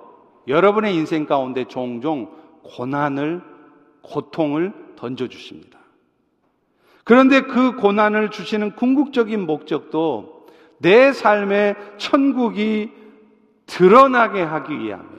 여러분의 0.47 0.93
인생 0.95 1.25
가운데 1.25 1.65
종종 1.65 2.29
고난을, 2.63 3.41
고통을 4.01 4.73
던져주십니다. 4.97 5.79
그런데 7.05 7.41
그 7.41 7.75
고난을 7.75 8.29
주시는 8.29 8.75
궁극적인 8.75 9.45
목적도 9.45 10.47
내 10.77 11.11
삶의 11.11 11.75
천국이 11.97 12.91
드러나게 13.65 14.41
하기 14.41 14.77
위함이에요. 14.79 15.12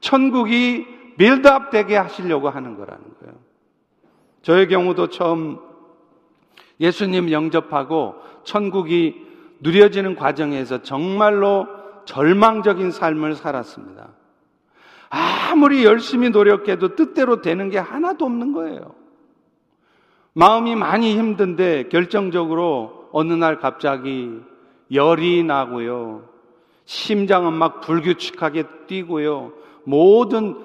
천국이 0.00 0.86
빌드업 1.16 1.70
되게 1.70 1.96
하시려고 1.96 2.48
하는 2.48 2.76
거라는 2.76 3.04
거예요. 3.20 3.34
저의 4.42 4.68
경우도 4.68 5.08
처음 5.08 5.58
예수님 6.80 7.30
영접하고 7.30 8.14
천국이 8.44 9.26
누려지는 9.60 10.16
과정에서 10.16 10.82
정말로 10.82 11.66
절망적인 12.06 12.90
삶을 12.90 13.34
살았습니다. 13.34 14.08
아무리 15.10 15.84
열심히 15.84 16.30
노력해도 16.30 16.94
뜻대로 16.94 17.42
되는 17.42 17.68
게 17.68 17.78
하나도 17.78 18.24
없는 18.24 18.52
거예요. 18.52 18.94
마음이 20.32 20.76
많이 20.76 21.16
힘든데 21.18 21.88
결정적으로 21.88 23.08
어느 23.12 23.32
날 23.32 23.58
갑자기 23.58 24.40
열이 24.92 25.42
나고요. 25.42 26.28
심장은 26.84 27.52
막 27.52 27.80
불규칙하게 27.80 28.64
뛰고요. 28.86 29.52
모든 29.84 30.56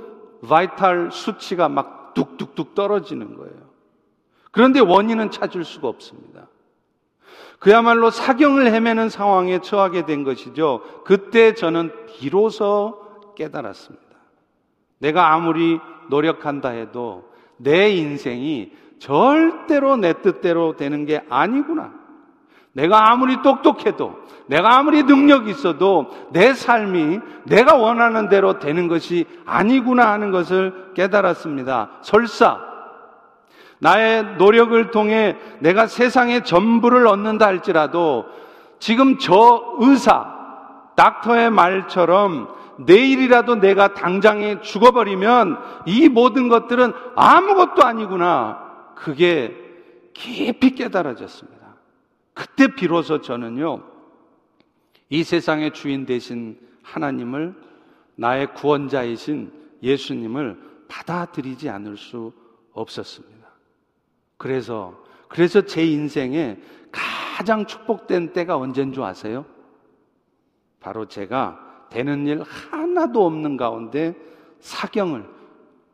바이탈 0.48 1.10
수치가 1.12 1.70
막 1.70 2.14
뚝뚝뚝 2.14 2.76
떨어지는 2.76 3.36
거예요. 3.36 3.56
그런데 4.52 4.80
원인은 4.80 5.32
찾을 5.32 5.66
수가 5.66 5.88
없습니다. 5.88 6.48
그야말로 7.60 8.10
사경을 8.10 8.68
헤매는 8.68 9.10
상황에 9.10 9.60
처하게 9.60 10.06
된 10.06 10.24
것이죠. 10.24 10.82
그때 11.04 11.54
저는 11.54 11.92
비로소 12.08 13.34
깨달았습니다. 13.36 14.06
내가 15.00 15.34
아무리 15.34 15.80
노력한다 16.10 16.70
해도 16.70 17.30
내 17.58 17.90
인생이 17.90 18.72
절대로 19.00 19.98
내 19.98 20.22
뜻대로 20.22 20.76
되는 20.76 21.06
게 21.06 21.24
아니구나. 21.30 22.05
내가 22.76 23.10
아무리 23.10 23.42
똑똑해도, 23.42 24.16
내가 24.48 24.78
아무리 24.78 25.04
능력이 25.04 25.50
있어도 25.50 26.12
내 26.32 26.54
삶이 26.54 27.20
내가 27.46 27.76
원하는 27.76 28.28
대로 28.28 28.60
되는 28.60 28.90
것이 28.90 29.26
아니구나 29.46 30.12
하는 30.12 30.30
것을 30.30 30.92
깨달았습니다. 30.94 31.90
설사, 32.02 32.60
나의 33.80 34.36
노력을 34.38 34.92
통해 34.92 35.38
내가 35.60 35.88
세상의 35.88 36.44
전부를 36.44 37.08
얻는다 37.08 37.46
할지라도 37.46 38.26
지금 38.80 39.20
저 39.20 39.78
의사, 39.80 40.34
닥터의 40.96 41.52
말처럼 41.52 42.50
내일이라도 42.80 43.56
내가 43.56 43.94
당장에 43.94 44.60
죽어버리면 44.60 45.58
이 45.86 46.10
모든 46.10 46.50
것들은 46.50 46.92
아무것도 47.16 47.84
아니구나. 47.84 48.60
그게 48.96 49.56
깊이 50.14 50.72
깨달아졌습니다. 50.72 51.55
그때 52.36 52.68
비로소 52.68 53.22
저는요, 53.22 53.82
이 55.10 55.24
세상의 55.24 55.74
주인 55.74 56.06
되신 56.06 56.60
하나님을 56.84 57.56
나의 58.16 58.54
구원자이신 58.54 59.52
예수님을 59.82 60.86
받아들이지 60.88 61.70
않을 61.70 61.98
수 61.98 62.34
없었습니다. 62.74 63.48
그래서, 64.38 65.02
그래서 65.30 65.62
제 65.62 65.86
인생에 65.86 66.60
가장 66.92 67.66
축복된 67.66 68.34
때가 68.34 68.58
언제인 68.58 68.92
줄 68.94 69.04
아세요? 69.04 69.46
바로 70.80 71.08
제가 71.08 71.88
되는 71.90 72.28
일 72.28 72.42
하나도 72.44 73.26
없는 73.26 73.58
가운데 73.58 74.14
사경을 74.60 75.26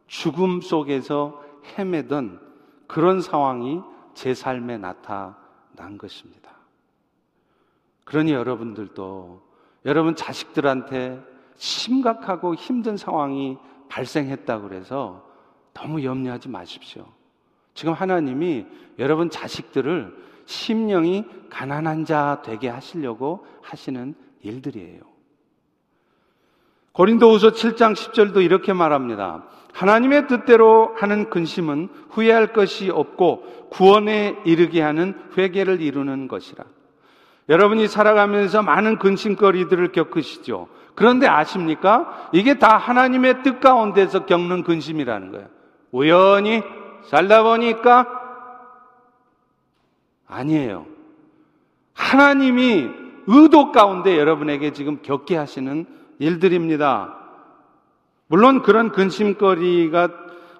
죽음 0.07 0.61
속에서 0.61 1.43
헤매던 1.77 2.41
그런 2.87 3.21
상황이 3.21 3.81
제 4.13 4.33
삶에 4.33 4.77
나타 4.77 5.37
난 5.81 5.97
것입니다. 5.97 6.51
그러니 8.05 8.33
여러분들도 8.33 9.41
여러분 9.85 10.15
자식들한테 10.15 11.19
심각하고 11.55 12.53
힘든 12.53 12.97
상황이 12.97 13.57
발생했다고 13.89 14.69
그래서 14.69 15.27
너무 15.73 16.03
염려하지 16.03 16.49
마십시오. 16.49 17.07
지금 17.73 17.93
하나님이 17.93 18.67
여러분 18.99 19.31
자식들을 19.31 20.15
심령이 20.45 21.25
가난한 21.49 22.05
자 22.05 22.43
되게 22.45 22.69
하시려고 22.69 23.45
하시는 23.63 24.13
일들이에요. 24.41 25.10
고린도후서 26.93 27.51
7장 27.51 27.93
10절도 27.93 28.43
이렇게 28.43 28.73
말합니다. 28.73 29.43
하나님의 29.73 30.27
뜻대로 30.27 30.93
하는 30.97 31.29
근심은 31.29 31.89
후회할 32.09 32.53
것이 32.53 32.89
없고 32.89 33.69
구원에 33.69 34.37
이르게 34.45 34.81
하는 34.81 35.13
회개를 35.37 35.81
이루는 35.81 36.27
것이라. 36.27 36.65
여러분이 37.49 37.87
살아가면서 37.87 38.61
많은 38.61 38.99
근심거리들을 38.99 39.91
겪으시죠. 39.91 40.67
그런데 40.95 41.27
아십니까? 41.27 42.29
이게 42.33 42.59
다 42.59 42.77
하나님의 42.77 43.43
뜻 43.43 43.59
가운데서 43.59 44.25
겪는 44.25 44.63
근심이라는 44.63 45.31
거예요. 45.31 45.47
우연히 45.91 46.61
살다 47.03 47.43
보니까 47.43 48.07
아니에요. 50.27 50.85
하나님이 51.93 52.89
의도 53.27 53.71
가운데 53.71 54.17
여러분에게 54.17 54.71
지금 54.71 54.99
겪게 55.01 55.35
하시는 55.37 55.85
일들입니다. 56.21 57.17
물론 58.27 58.61
그런 58.61 58.91
근심거리가 58.91 60.09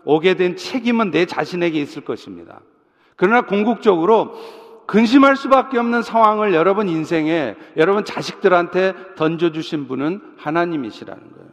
오게 0.04 0.34
된 0.34 0.56
책임은 0.56 1.12
내 1.12 1.26
자신에게 1.26 1.80
있을 1.80 2.04
것입니다. 2.04 2.62
그러나 3.16 3.42
궁극적으로 3.42 4.34
근심할 4.88 5.38
수밖에 5.38 5.78
없는 5.78 6.02
상황을 6.02 6.54
여러분 6.54 6.90
인생에 6.90 7.56
여러분 7.78 8.04
자식들한테 8.04 8.94
던져주신 9.16 9.88
분은 9.88 10.22
하나님이시라는 10.38 11.32
거예요. 11.32 11.50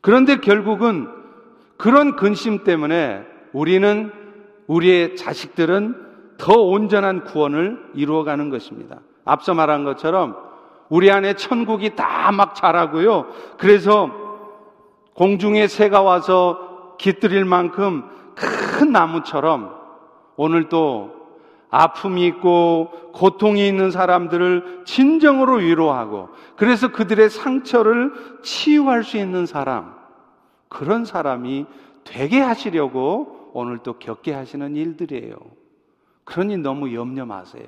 그런데 0.00 0.36
결국은 0.36 1.08
그런 1.76 2.16
근심 2.16 2.64
때문에 2.64 3.24
우리는 3.52 4.12
우리의 4.66 5.16
자식들은 5.16 6.08
더 6.36 6.54
온전한 6.54 7.24
구원을 7.24 7.78
이루어가는 7.94 8.50
것입니다. 8.50 9.00
앞서 9.24 9.54
말한 9.54 9.84
것처럼 9.84 10.49
우리 10.90 11.10
안에 11.10 11.34
천국이 11.34 11.96
다 11.96 12.30
막 12.32 12.54
자라고요. 12.54 13.26
그래서 13.56 14.10
공중에 15.14 15.66
새가 15.66 16.02
와서 16.02 16.96
깃들일 16.98 17.44
만큼 17.44 18.04
큰 18.34 18.92
나무처럼 18.92 19.74
오늘도 20.36 21.18
아픔이 21.70 22.26
있고 22.26 22.90
고통이 23.14 23.66
있는 23.66 23.90
사람들을 23.90 24.82
진정으로 24.84 25.56
위로하고 25.56 26.28
그래서 26.56 26.92
그들의 26.92 27.30
상처를 27.30 28.12
치유할 28.42 29.04
수 29.04 29.16
있는 29.16 29.46
사람, 29.46 29.94
그런 30.68 31.04
사람이 31.04 31.66
되게 32.04 32.40
하시려고 32.40 33.50
오늘 33.52 33.78
또 33.78 33.98
겪게 33.98 34.32
하시는 34.32 34.76
일들이에요. 34.76 35.36
그러니 36.24 36.58
너무 36.58 36.94
염려 36.94 37.26
마세요. 37.26 37.66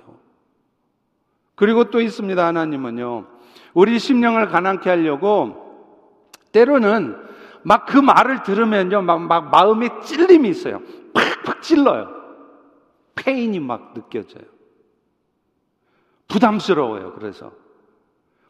그리고 1.62 1.85
또 1.85 2.01
있습니다. 2.01 2.44
하나님은요. 2.44 3.25
우리 3.72 4.01
심령을 4.01 4.48
가난케 4.48 4.90
하려고 4.90 5.94
때로는 6.51 7.16
막 7.62 7.87
그 7.87 7.98
말을 7.98 8.42
들으면요. 8.42 9.03
막, 9.03 9.20
막 9.20 9.48
마음에 9.48 9.88
찔림이 10.01 10.48
있어요. 10.48 10.83
팍팍 11.14 11.62
찔러요. 11.62 12.09
페인이 13.14 13.61
막 13.61 13.94
느껴져요. 13.94 14.42
부담스러워요. 16.27 17.12
그래서 17.12 17.53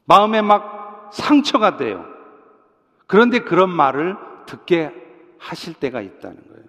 마음에 0.06 0.40
막 0.40 1.10
상처가 1.12 1.76
돼요. 1.76 2.06
그런데 3.06 3.40
그런 3.40 3.68
말을 3.68 4.16
듣게 4.46 4.90
하실 5.36 5.74
때가 5.74 6.00
있다는 6.00 6.38
거예요. 6.48 6.64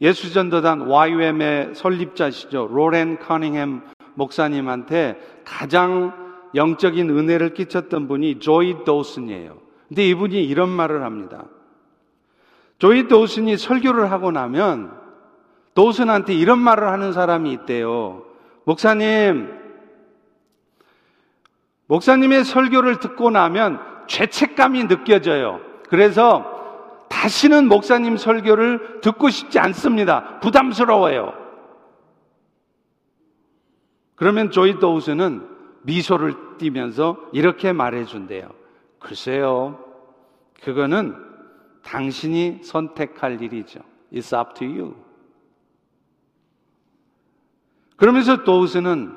예수전도단 0.00 0.88
YUM의 0.88 1.74
설립자시죠. 1.74 2.68
로렌 2.72 3.18
커닝햄 3.18 3.82
목사님한테 4.20 5.18
가장 5.44 6.12
영적인 6.54 7.08
은혜를 7.10 7.54
끼쳤던 7.54 8.06
분이 8.06 8.40
조이 8.40 8.84
도슨이에요. 8.84 9.56
근데 9.88 10.06
이분이 10.08 10.44
이런 10.44 10.68
말을 10.68 11.02
합니다. 11.02 11.44
조이 12.78 13.08
도슨이 13.08 13.56
설교를 13.56 14.10
하고 14.10 14.30
나면 14.30 14.92
도슨한테 15.74 16.34
이런 16.34 16.58
말을 16.58 16.88
하는 16.88 17.12
사람이 17.12 17.50
있대요. 17.52 18.24
목사님, 18.64 19.58
목사님의 21.86 22.44
설교를 22.44 23.00
듣고 23.00 23.30
나면 23.30 23.80
죄책감이 24.06 24.86
느껴져요. 24.88 25.60
그래서 25.88 26.58
다시는 27.08 27.68
목사님 27.68 28.16
설교를 28.16 29.00
듣고 29.00 29.30
싶지 29.30 29.58
않습니다. 29.58 30.38
부담스러워요. 30.40 31.39
그러면 34.20 34.50
조이 34.50 34.78
도우스는 34.78 35.48
미소를 35.80 36.58
띠면서 36.58 37.30
이렇게 37.32 37.72
말해 37.72 38.04
준대요. 38.04 38.50
글쎄요, 38.98 39.82
그거는 40.62 41.16
당신이 41.82 42.58
선택할 42.62 43.40
일이죠. 43.40 43.80
It's 44.12 44.38
up 44.38 44.52
to 44.58 44.68
you. 44.68 44.94
그러면서 47.96 48.44
도우스는 48.44 49.16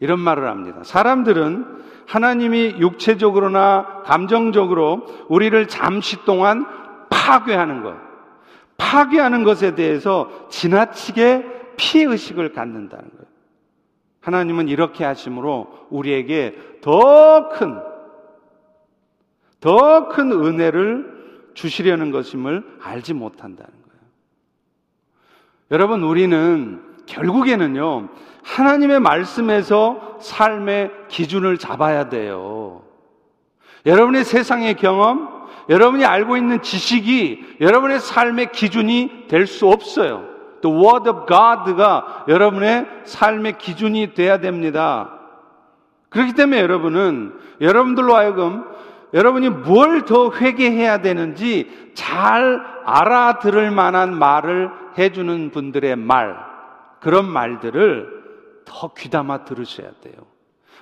이런 0.00 0.20
말을 0.20 0.46
합니다. 0.46 0.84
사람들은 0.84 1.82
하나님이 2.06 2.76
육체적으로나 2.80 4.02
감정적으로 4.04 5.06
우리를 5.30 5.68
잠시 5.68 6.22
동안 6.26 6.66
파괴하는 7.08 7.82
것, 7.82 7.96
파괴하는 8.76 9.42
것에 9.42 9.74
대해서 9.74 10.48
지나치게 10.50 11.76
피해의식을 11.78 12.52
갖는다는 12.52 13.08
거예요. 13.08 13.33
하나님은 14.24 14.68
이렇게 14.68 15.04
하심으로 15.04 15.86
우리에게 15.90 16.56
더 16.80 17.50
큰, 17.50 17.78
더 19.60 20.08
큰 20.08 20.32
은혜를 20.32 21.52
주시려는 21.54 22.10
것임을 22.10 22.78
알지 22.82 23.14
못한다는 23.14 23.70
거예요. 23.70 24.00
여러분, 25.70 26.02
우리는 26.02 26.82
결국에는요, 27.06 28.08
하나님의 28.42 29.00
말씀에서 29.00 30.18
삶의 30.20 30.90
기준을 31.08 31.58
잡아야 31.58 32.08
돼요. 32.08 32.82
여러분의 33.84 34.24
세상의 34.24 34.74
경험, 34.76 35.28
여러분이 35.68 36.04
알고 36.04 36.36
있는 36.38 36.62
지식이 36.62 37.58
여러분의 37.60 38.00
삶의 38.00 38.52
기준이 38.52 39.26
될 39.28 39.46
수 39.46 39.68
없어요. 39.68 40.33
The 40.64 40.74
Word 40.74 41.10
of 41.10 41.26
God가 41.26 42.24
여러분의 42.26 42.86
삶의 43.04 43.58
기준이 43.58 44.14
돼야 44.14 44.38
됩니다. 44.38 45.10
그렇기 46.08 46.32
때문에 46.32 46.62
여러분은 46.62 47.34
여러분들로 47.60 48.16
하여금 48.16 48.64
여러분이 49.12 49.50
뭘 49.50 50.06
더 50.06 50.32
회개해야 50.32 50.98
되는지 50.98 51.92
잘 51.94 52.60
알아들을 52.84 53.70
만한 53.70 54.18
말을 54.18 54.70
해주는 54.96 55.50
분들의 55.50 55.96
말, 55.96 56.36
그런 57.00 57.26
말들을 57.30 58.24
더 58.64 58.92
귀담아 58.94 59.44
들으셔야 59.44 59.90
돼요. 60.00 60.14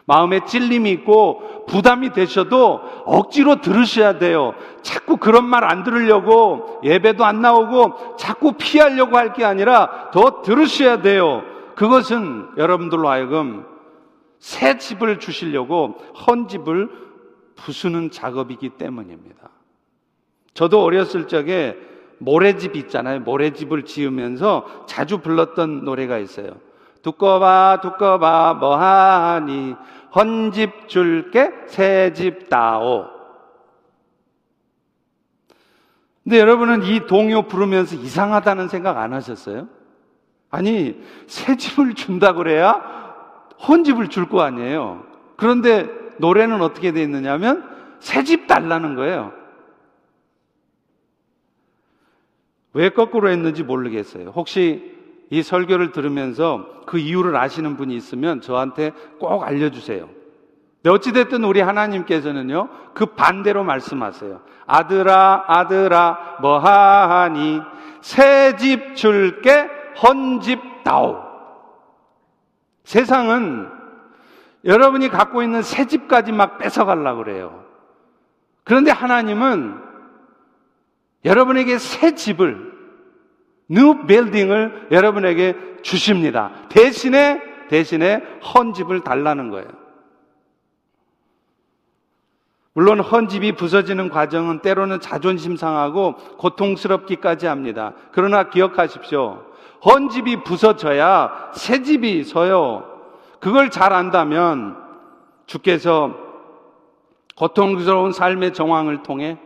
마음에 0.04 0.44
찔림이 0.44 0.90
있고 0.90 1.64
부담이 1.68 2.12
되셔도 2.12 2.80
억지로 3.04 3.60
들으셔야 3.60 4.18
돼요. 4.18 4.54
자꾸 4.82 5.16
그런 5.16 5.44
말 5.44 5.62
안 5.64 5.84
들으려고 5.84 6.80
예배도 6.82 7.24
안 7.24 7.40
나오고 7.40 8.16
자꾸 8.16 8.52
피하려고 8.52 9.16
할 9.16 9.32
게 9.32 9.44
아니라 9.44 10.10
더 10.12 10.42
들으셔야 10.42 11.02
돼요. 11.02 11.42
그것은 11.76 12.48
여러분들로 12.56 13.08
하여금 13.08 13.64
새 14.38 14.76
집을 14.76 15.20
주시려고 15.20 15.96
헌 16.26 16.48
집을 16.48 16.90
부수는 17.56 18.10
작업이기 18.10 18.70
때문입니다. 18.70 19.50
저도 20.52 20.82
어렸을 20.82 21.28
적에 21.28 21.78
모래집 22.18 22.76
있잖아요. 22.76 23.20
모래집을 23.20 23.84
지으면서 23.84 24.66
자주 24.86 25.18
불렀던 25.18 25.84
노래가 25.84 26.18
있어요. 26.18 26.50
두꺼봐, 27.02 27.80
두꺼봐, 27.82 28.54
뭐하니? 28.54 29.74
헌집 30.14 30.88
줄게, 30.88 31.50
새집 31.66 32.48
다오. 32.48 33.06
근데 36.22 36.38
여러분은 36.38 36.84
이 36.84 37.06
동요 37.06 37.42
부르면서 37.48 37.96
이상하다는 37.96 38.68
생각 38.68 38.98
안 38.98 39.12
하셨어요? 39.12 39.68
아니, 40.50 41.02
새 41.26 41.56
집을 41.56 41.94
준다 41.94 42.32
그래야 42.34 42.74
헌집을 43.66 44.08
줄 44.08 44.26
거 44.28 44.42
아니에요. 44.42 45.04
그런데 45.36 45.88
노래는 46.18 46.62
어떻게 46.62 46.92
돼 46.92 47.02
있느냐면 47.02 47.68
새 47.98 48.22
집 48.22 48.46
달라는 48.46 48.94
거예요. 48.94 49.32
왜 52.74 52.88
거꾸로 52.90 53.28
했는지 53.28 53.62
모르겠어요. 53.62 54.30
혹시 54.30 54.92
이 55.30 55.42
설교를 55.42 55.92
들으면서 55.92 56.66
그 56.86 56.98
이유를 56.98 57.36
아시는 57.36 57.76
분이 57.76 57.94
있으면 57.96 58.40
저한테 58.40 58.92
꼭 59.18 59.42
알려주세요. 59.44 60.08
네, 60.84 60.90
어찌됐든 60.90 61.44
우리 61.44 61.60
하나님께서는요, 61.60 62.68
그 62.92 63.06
반대로 63.06 63.62
말씀하세요. 63.64 64.40
아들아, 64.66 65.44
아들아, 65.46 66.38
뭐하니? 66.40 67.62
새 68.00 68.56
집 68.56 68.96
줄게, 68.96 69.68
헌집 70.02 70.82
다오. 70.84 71.22
세상은 72.84 73.68
여러분이 74.64 75.08
갖고 75.08 75.42
있는 75.42 75.62
새 75.62 75.86
집까지 75.86 76.32
막 76.32 76.58
뺏어가려고 76.58 77.22
그래요. 77.24 77.64
그런데 78.64 78.90
하나님은 78.90 79.80
여러분에게 81.24 81.78
새 81.78 82.14
집을, 82.16 82.71
new 83.72 84.06
building을 84.06 84.88
여러분에게 84.90 85.56
주십니다. 85.80 86.50
대신에, 86.68 87.40
대신에 87.68 88.22
헌 88.54 88.74
집을 88.74 89.00
달라는 89.00 89.50
거예요. 89.50 89.66
물론 92.74 93.00
헌집이 93.00 93.52
부서지는 93.52 94.10
과정은 94.10 94.60
때로는 94.60 95.00
자존심 95.00 95.56
상하고 95.56 96.14
고통스럽기까지 96.36 97.46
합니다. 97.46 97.94
그러나 98.12 98.50
기억하십시오. 98.50 99.42
헌집이 99.84 100.44
부서져야 100.44 101.50
새 101.54 101.82
집이 101.82 102.24
서요. 102.24 102.84
그걸 103.40 103.70
잘 103.70 103.94
안다면 103.94 104.76
주께서 105.46 106.14
고통스러운 107.36 108.12
삶의 108.12 108.52
정황을 108.52 109.02
통해 109.02 109.38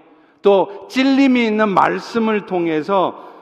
또 0.43 0.87
찔림이 0.91 1.47
있는 1.47 1.69
말씀을 1.69 2.47
통해서 2.47 3.36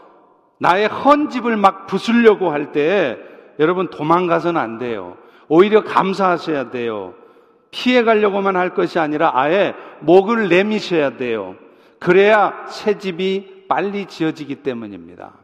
나의 0.64 0.86
헌 0.88 1.28
집을 1.28 1.56
막 1.58 1.86
부수려고 1.86 2.50
할 2.50 2.72
때 2.72 3.18
여러분 3.58 3.88
도망가서는 3.90 4.58
안 4.60 4.78
돼요. 4.78 5.16
오히려 5.48 5.84
감사하셔야 5.84 6.70
돼요. 6.70 7.14
피해 7.70 8.02
가려고만 8.02 8.56
할 8.56 8.74
것이 8.74 8.98
아니라 8.98 9.32
아예 9.34 9.74
목을 10.00 10.48
내미셔야 10.48 11.16
돼요. 11.18 11.56
그래야 11.98 12.66
새 12.68 12.98
집이 12.98 13.66
빨리 13.68 14.06
지어지기 14.06 14.56
때문입니다. 14.56 15.34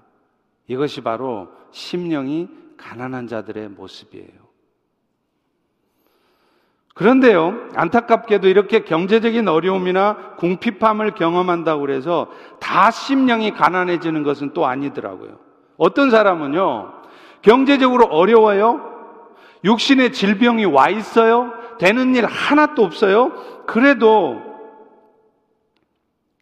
이것이 0.66 1.02
바로 1.02 1.48
심령이 1.70 2.48
가난한 2.76 3.28
자들의 3.28 3.68
모습이에요. 3.68 4.49
그런데요, 6.94 7.68
안타깝게도 7.74 8.48
이렇게 8.48 8.80
경제적인 8.80 9.48
어려움이나 9.48 10.34
궁핍함을 10.36 11.12
경험한다고 11.12 11.90
해서 11.90 12.28
다 12.58 12.90
심령이 12.90 13.52
가난해지는 13.52 14.22
것은 14.22 14.52
또 14.52 14.66
아니더라고요. 14.66 15.38
어떤 15.76 16.10
사람은요, 16.10 16.92
경제적으로 17.42 18.06
어려워요? 18.06 18.88
육신의 19.64 20.12
질병이 20.12 20.64
와 20.66 20.88
있어요? 20.88 21.52
되는 21.78 22.14
일 22.14 22.26
하나도 22.26 22.82
없어요? 22.82 23.32
그래도 23.66 24.40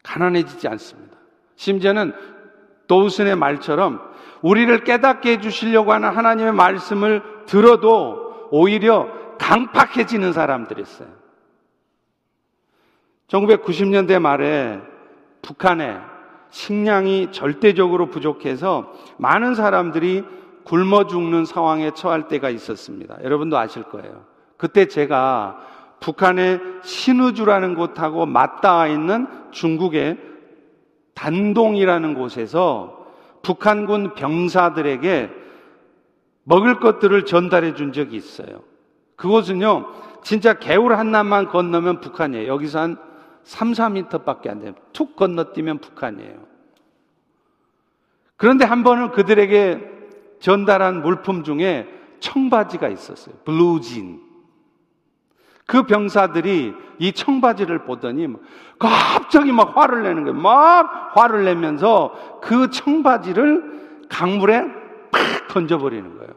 가난해지지 0.02 0.66
않습니다. 0.68 1.16
심지어는 1.56 2.14
도우슨의 2.86 3.36
말처럼 3.36 4.00
우리를 4.40 4.84
깨닫게 4.84 5.32
해주시려고 5.32 5.92
하는 5.92 6.08
하나님의 6.08 6.52
말씀을 6.52 7.22
들어도 7.46 8.48
오히려 8.50 9.17
강팍해지는 9.38 10.32
사람들이 10.32 10.82
있어요. 10.82 11.08
1990년대 13.28 14.18
말에 14.18 14.80
북한에 15.42 15.98
식량이 16.50 17.32
절대적으로 17.32 18.06
부족해서 18.06 18.92
많은 19.18 19.54
사람들이 19.54 20.24
굶어 20.64 21.06
죽는 21.06 21.44
상황에 21.44 21.92
처할 21.92 22.28
때가 22.28 22.50
있었습니다. 22.50 23.18
여러분도 23.22 23.56
아실 23.56 23.84
거예요. 23.84 24.24
그때 24.56 24.86
제가 24.86 25.58
북한의 26.00 26.60
신우주라는 26.82 27.74
곳하고 27.74 28.26
맞닿아 28.26 28.86
있는 28.86 29.26
중국의 29.50 30.18
단동이라는 31.14 32.14
곳에서 32.14 33.06
북한군 33.42 34.14
병사들에게 34.14 35.30
먹을 36.44 36.80
것들을 36.80 37.24
전달해 37.24 37.74
준 37.74 37.92
적이 37.92 38.16
있어요. 38.16 38.62
그곳은요, 39.18 39.86
진짜 40.22 40.54
개울 40.54 40.94
한남만 40.94 41.48
건너면 41.48 42.00
북한이에요. 42.00 42.46
여기서 42.48 42.80
한 42.80 42.96
3, 43.42 43.72
4미터 43.72 44.24
밖에 44.24 44.48
안 44.48 44.60
돼요. 44.60 44.74
툭 44.92 45.16
건너뛰면 45.16 45.78
북한이에요. 45.78 46.36
그런데 48.36 48.64
한 48.64 48.84
번은 48.84 49.10
그들에게 49.10 49.90
전달한 50.38 51.02
물품 51.02 51.42
중에 51.42 51.88
청바지가 52.20 52.88
있었어요. 52.88 53.34
블루진. 53.44 54.22
그 55.66 55.82
병사들이 55.82 56.74
이 56.98 57.12
청바지를 57.12 57.84
보더니 57.84 58.28
갑자기 58.78 59.50
막 59.50 59.76
화를 59.76 60.04
내는 60.04 60.24
거예요. 60.24 60.38
막 60.38 61.16
화를 61.16 61.44
내면서 61.44 62.40
그 62.40 62.70
청바지를 62.70 64.06
강물에 64.08 64.62
팍 65.10 65.48
던져버리는 65.48 66.16
거예요. 66.18 66.32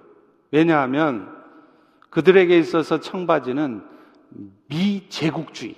왜냐하면 0.52 1.41
그들에게 2.12 2.58
있어서 2.60 3.00
청바지는 3.00 3.82
미제국주의, 4.68 5.76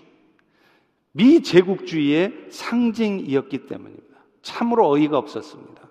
미제국주의의 1.13 2.47
상징이었기 2.49 3.67
때문입니다. 3.67 4.17
참으로 4.41 4.89
어이가 4.89 5.17
없었습니다. 5.17 5.81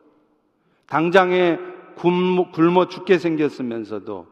당장에 0.86 1.58
굶어, 1.96 2.50
굶어 2.50 2.88
죽게 2.88 3.18
생겼으면서도 3.18 4.26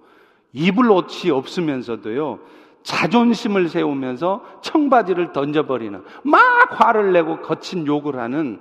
입을 0.53 0.91
옷이 0.91 1.31
없으면서도요 1.31 2.41
자존심을 2.83 3.69
세우면서 3.69 4.61
청바지를 4.63 5.33
던져버리는 5.33 6.03
막 6.25 6.43
화를 6.71 7.13
내고 7.13 7.41
거친 7.41 7.87
욕을 7.87 8.19
하는 8.19 8.61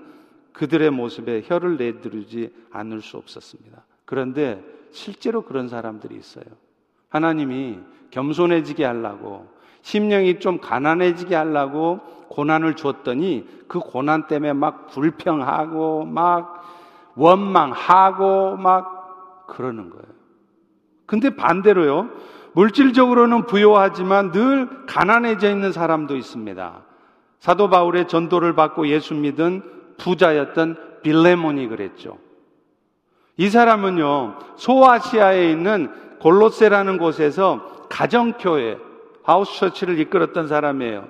그들의 0.54 0.92
모습에 0.92 1.44
혀를 1.46 1.78
내두르지 1.78 2.54
않을 2.72 3.02
수 3.02 3.18
없었습니다. 3.18 3.86
그런데 4.06 4.64
실제로 4.92 5.42
그런 5.42 5.68
사람들이 5.68 6.16
있어요. 6.16 6.46
하나님이 7.10 7.80
겸손해지게 8.12 8.86
하려고 8.86 9.48
심령이 9.82 10.39
좀 10.39 10.60
가난해지게 10.60 11.36
하려고 11.36 12.00
고난을 12.30 12.76
줬더니 12.76 13.48
그 13.67 13.80
고난 13.80 14.28
때문에 14.28 14.54
막 14.54 14.88
불평하고 14.88 16.06
막 16.06 16.63
원망하고 17.15 18.58
막 18.58 19.48
그러는 19.48 19.89
거예요. 19.89 20.06
근데 21.06 21.36
반대로요. 21.36 22.10
물질적으로는 22.54 23.45
부요하지만 23.45 24.32
늘 24.32 24.86
가난해져 24.86 25.50
있는 25.50 25.72
사람도 25.72 26.15
있습니다. 26.15 26.82
사도 27.39 27.69
바울의 27.69 28.08
전도를 28.08 28.54
받고 28.54 28.88
예수 28.89 29.15
믿은 29.15 29.63
부자였던 29.98 31.02
빌레몬이 31.02 31.67
그랬죠. 31.67 32.17
이 33.38 33.50
사람은요, 33.50 34.36
소아시아에 34.58 35.52
있는 35.52 35.89
골로세라는 36.20 36.98
곳에서 36.98 37.86
가정교회, 37.90 38.78
하우스처치를 39.24 40.00
이끌었던 40.00 40.48
사람이에요. 40.48 41.08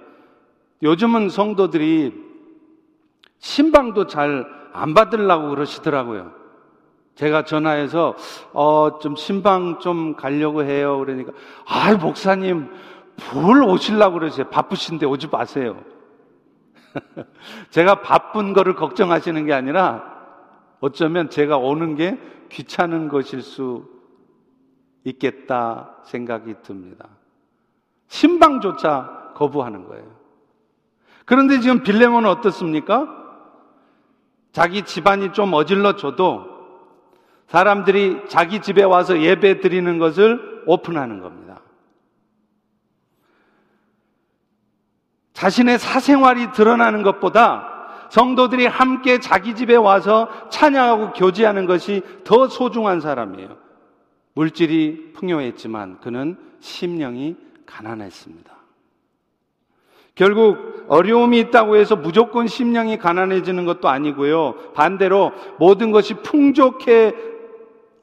요즘은 0.84 1.30
성도들이 1.30 2.14
신방도 3.40 4.08
잘 4.08 4.60
안 4.74 4.94
받으려고 4.94 5.50
그러시더라고요. 5.50 6.32
제가 7.16 7.44
전화해서 7.44 8.16
어 8.54 9.00
좀 9.02 9.16
신방 9.16 9.80
좀 9.80 10.16
가려고 10.16 10.64
해요. 10.64 10.98
그러니까 11.00 11.34
아 11.68 11.94
목사님 11.96 12.70
뭘 13.34 13.64
오시려고 13.64 14.20
그러세요? 14.20 14.48
바쁘신데 14.50 15.06
오지 15.06 15.28
마세요. 15.28 15.84
제가 17.72 18.02
바쁜 18.02 18.54
거를 18.54 18.76
걱정하시는 18.76 19.46
게 19.46 19.54
아니라 19.54 20.04
어쩌면 20.80 21.30
제가 21.30 21.58
오는 21.58 21.96
게 21.96 22.18
귀찮은 22.50 23.10
것일 23.10 23.42
수 23.42 23.86
있겠다 25.10 25.96
생각이 26.04 26.56
듭니다. 26.64 27.08
신방조차 28.08 29.34
거부하는 29.36 29.88
거예요. 29.88 30.06
그런데 31.26 31.60
지금 31.60 31.84
빌레몬은 31.84 32.30
어떻습니까? 32.30 33.08
자기 34.52 34.82
집안이 34.82 35.32
좀 35.34 35.54
어질러져도 35.54 36.60
사람들이 37.48 38.24
자기 38.28 38.62
집에 38.62 38.84
와서 38.84 39.22
예배 39.22 39.62
드리는 39.62 40.00
것을 40.00 40.64
오픈하는 40.66 41.22
겁니다. 41.22 41.62
자신의 45.34 45.80
사생활이 45.80 46.52
드러나는 46.52 47.02
것보다 47.02 47.80
성도들이 48.10 48.66
함께 48.66 49.20
자기 49.20 49.56
집에 49.56 49.76
와서 49.76 50.28
찬양하고 50.50 51.14
교제하는 51.14 51.66
것이 51.66 52.02
더 52.24 52.48
소중한 52.48 53.00
사람이에요. 53.00 53.69
물질이 54.40 55.12
풍요했지만 55.16 56.00
그는 56.00 56.38
심령이 56.62 57.36
가난했습니다. 57.66 58.50
결국 60.16 60.86
어려움이 60.88 61.38
있다고 61.40 61.76
해서 61.76 61.98
무조건 61.98 62.48
심령이 62.48 62.98
가난해지는 62.98 63.66
것도 63.66 63.90
아니고요. 63.90 64.56
반대로 64.74 65.34
모든 65.60 65.92
것이 65.92 66.14
풍족해 66.14 67.14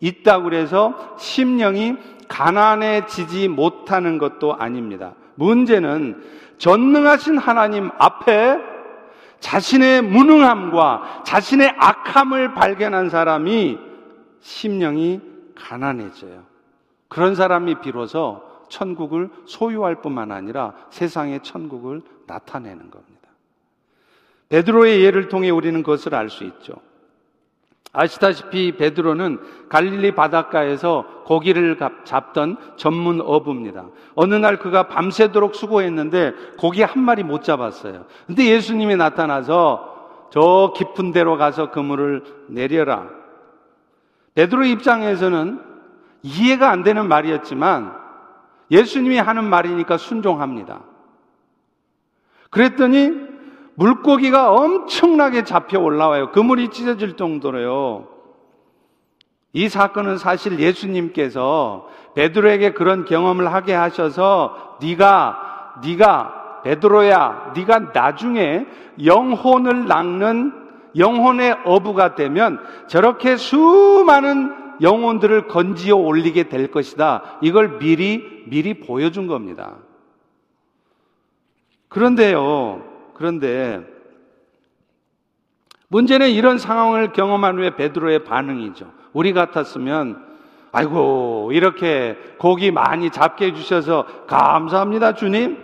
있다고 0.00 0.44
그래서 0.44 1.14
심령이 1.16 1.96
가난해지지 2.28 3.48
못하는 3.48 4.18
것도 4.18 4.56
아닙니다. 4.56 5.14
문제는 5.36 6.22
전능하신 6.58 7.38
하나님 7.38 7.90
앞에 7.96 8.58
자신의 9.40 10.02
무능함과 10.02 11.22
자신의 11.24 11.76
악함을 11.78 12.52
발견한 12.52 13.08
사람이 13.08 13.78
심령이 14.40 15.35
가난해져요. 15.56 16.44
그런 17.08 17.34
사람이 17.34 17.80
비로소 17.80 18.42
천국을 18.68 19.30
소유할 19.46 20.02
뿐만 20.02 20.32
아니라 20.32 20.74
세상의 20.90 21.40
천국을 21.42 22.02
나타내는 22.26 22.90
겁니다. 22.90 23.16
베드로의 24.48 25.02
예를 25.02 25.28
통해 25.28 25.50
우리는 25.50 25.82
그것을 25.82 26.14
알 26.14 26.30
수 26.30 26.44
있죠. 26.44 26.74
아시다시피 27.92 28.72
베드로는 28.76 29.38
갈릴리 29.70 30.14
바닷가에서 30.14 31.22
고기를 31.24 31.78
잡던 32.04 32.58
전문 32.76 33.22
어부입니다. 33.22 33.86
어느 34.14 34.34
날 34.34 34.58
그가 34.58 34.88
밤새도록 34.88 35.54
수고했는데 35.54 36.32
고기 36.58 36.82
한 36.82 37.02
마리 37.02 37.22
못 37.22 37.42
잡았어요. 37.42 38.04
근데 38.26 38.46
예수님이 38.50 38.96
나타나서 38.96 40.28
저 40.30 40.74
깊은 40.76 41.12
데로 41.12 41.38
가서 41.38 41.70
그물을 41.70 42.22
내려라. 42.48 43.08
베드로 44.36 44.64
입장에서는 44.64 45.60
이해가 46.22 46.70
안 46.70 46.82
되는 46.82 47.08
말이었지만 47.08 47.92
예수님이 48.70 49.18
하는 49.18 49.44
말이니까 49.44 49.96
순종합니다. 49.96 50.80
그랬더니 52.50 53.12
물고기가 53.74 54.52
엄청나게 54.52 55.44
잡혀 55.44 55.80
올라와요. 55.80 56.32
그물이 56.32 56.68
찢어질 56.68 57.16
정도로요. 57.16 58.08
이 59.52 59.68
사건은 59.68 60.18
사실 60.18 60.58
예수님께서 60.60 61.88
베드로에게 62.14 62.72
그런 62.72 63.04
경험을 63.06 63.52
하게 63.52 63.72
하셔서 63.72 64.76
네가 64.82 65.80
네가 65.82 66.62
베드로야 66.62 67.52
네가 67.54 67.92
나중에 67.94 68.66
영혼을 69.02 69.86
낚는 69.86 70.65
영혼의 70.96 71.58
어부가 71.64 72.14
되면 72.14 72.60
저렇게 72.86 73.36
수많은 73.36 74.52
영혼들을 74.80 75.48
건지어 75.48 75.96
올리게 75.96 76.44
될 76.44 76.70
것이다. 76.70 77.38
이걸 77.40 77.78
미리 77.78 78.44
미리 78.46 78.74
보여준 78.74 79.26
겁니다. 79.26 79.76
그런데요. 81.88 82.82
그런데 83.14 83.80
문제는 85.88 86.30
이런 86.30 86.58
상황을 86.58 87.12
경험한 87.12 87.58
후에 87.58 87.76
베드로의 87.76 88.24
반응이죠. 88.24 88.90
우리 89.12 89.32
같았으면 89.32 90.24
아이고 90.72 91.50
이렇게 91.52 92.18
고기 92.38 92.70
많이 92.70 93.10
잡게 93.10 93.46
해주셔서 93.46 94.26
감사합니다 94.26 95.14
주님 95.14 95.56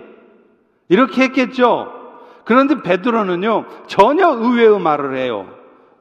이렇게 0.89 1.25
했겠죠. 1.25 2.02
그런데 2.45 2.83
베드로는요 2.83 3.67
전혀 3.87 4.29
의외의 4.29 4.81
말을 4.81 5.17
해요. 5.17 5.49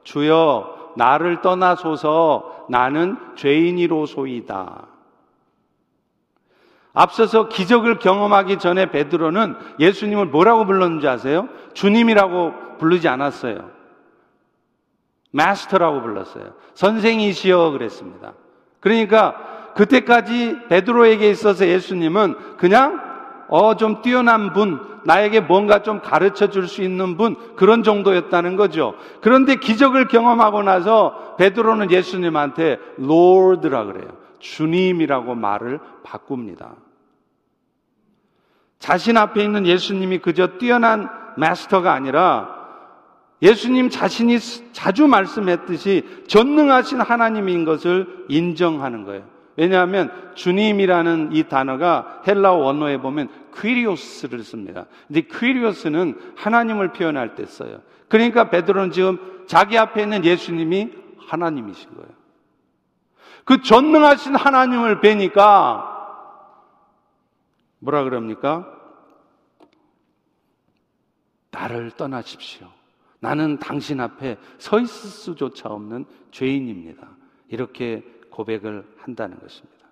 주여 0.04 0.92
나를 0.96 1.40
떠나소서 1.40 2.66
나는 2.68 3.16
죄인이로소이다. 3.36 4.86
앞서서 6.94 7.48
기적을 7.48 7.98
경험하기 7.98 8.58
전에 8.58 8.90
베드로는 8.90 9.56
예수님을 9.78 10.26
뭐라고 10.26 10.66
불렀는지 10.66 11.08
아세요? 11.08 11.48
주님이라고 11.72 12.52
부르지 12.78 13.08
않았어요. 13.08 13.70
마스터라고 15.30 16.02
불렀어요. 16.02 16.52
선생이시여 16.74 17.70
그랬습니다. 17.70 18.34
그러니까 18.80 19.36
그때까지 19.74 20.66
베드로에게 20.68 21.30
있어서 21.30 21.66
예수님은 21.66 22.56
그냥 22.58 23.11
어 23.54 23.74
좀 23.74 24.00
뛰어난 24.00 24.54
분, 24.54 24.80
나에게 25.04 25.40
뭔가 25.40 25.82
좀 25.82 26.00
가르쳐 26.00 26.48
줄 26.48 26.66
수 26.66 26.82
있는 26.82 27.18
분 27.18 27.36
그런 27.54 27.82
정도였다는 27.82 28.56
거죠. 28.56 28.94
그런데 29.20 29.56
기적을 29.56 30.08
경험하고 30.08 30.62
나서 30.62 31.36
베드로는 31.36 31.90
예수님한테 31.90 32.78
롤드라 32.96 33.84
그래요. 33.84 34.08
주님이라고 34.38 35.34
말을 35.34 35.80
바꿉니다. 36.02 36.76
자신 38.78 39.16
앞에 39.18 39.44
있는 39.44 39.66
예수님이 39.66 40.18
그저 40.18 40.58
뛰어난 40.58 41.10
마스터가 41.36 41.92
아니라 41.92 42.48
예수님 43.42 43.90
자신이 43.90 44.38
자주 44.72 45.06
말씀했듯이 45.06 46.24
전능하신 46.26 47.00
하나님인 47.00 47.64
것을 47.64 48.24
인정하는 48.28 49.04
거예요. 49.04 49.31
왜냐하면 49.56 50.10
주님이라는 50.34 51.32
이 51.32 51.44
단어가 51.44 52.22
헬라어 52.26 52.56
원어에 52.56 52.98
보면 52.98 53.28
퀴리오스를 53.58 54.42
씁니다. 54.42 54.86
근데 55.06 55.22
퀴리오스는 55.22 56.34
하나님을 56.36 56.92
표현할 56.92 57.34
때 57.34 57.44
써요. 57.46 57.82
그러니까 58.08 58.50
베드로는 58.50 58.92
지금 58.92 59.18
자기 59.46 59.76
앞에 59.76 60.02
있는 60.02 60.24
예수님이 60.24 60.90
하나님이신 61.18 61.94
거예요. 61.94 62.10
그 63.44 63.60
전능하신 63.62 64.36
하나님을 64.36 65.00
뵈니까 65.00 65.88
뭐라 67.80 68.04
그럽니까? 68.04 68.66
나를 71.50 71.90
떠나십시오. 71.90 72.68
나는 73.18 73.58
당신 73.58 74.00
앞에 74.00 74.36
서 74.58 74.80
있을 74.80 75.10
수조차 75.10 75.68
없는 75.68 76.06
죄인입니다. 76.30 77.08
이렇게 77.48 78.02
고백을 78.32 78.84
한다는 78.98 79.38
것입니다. 79.38 79.82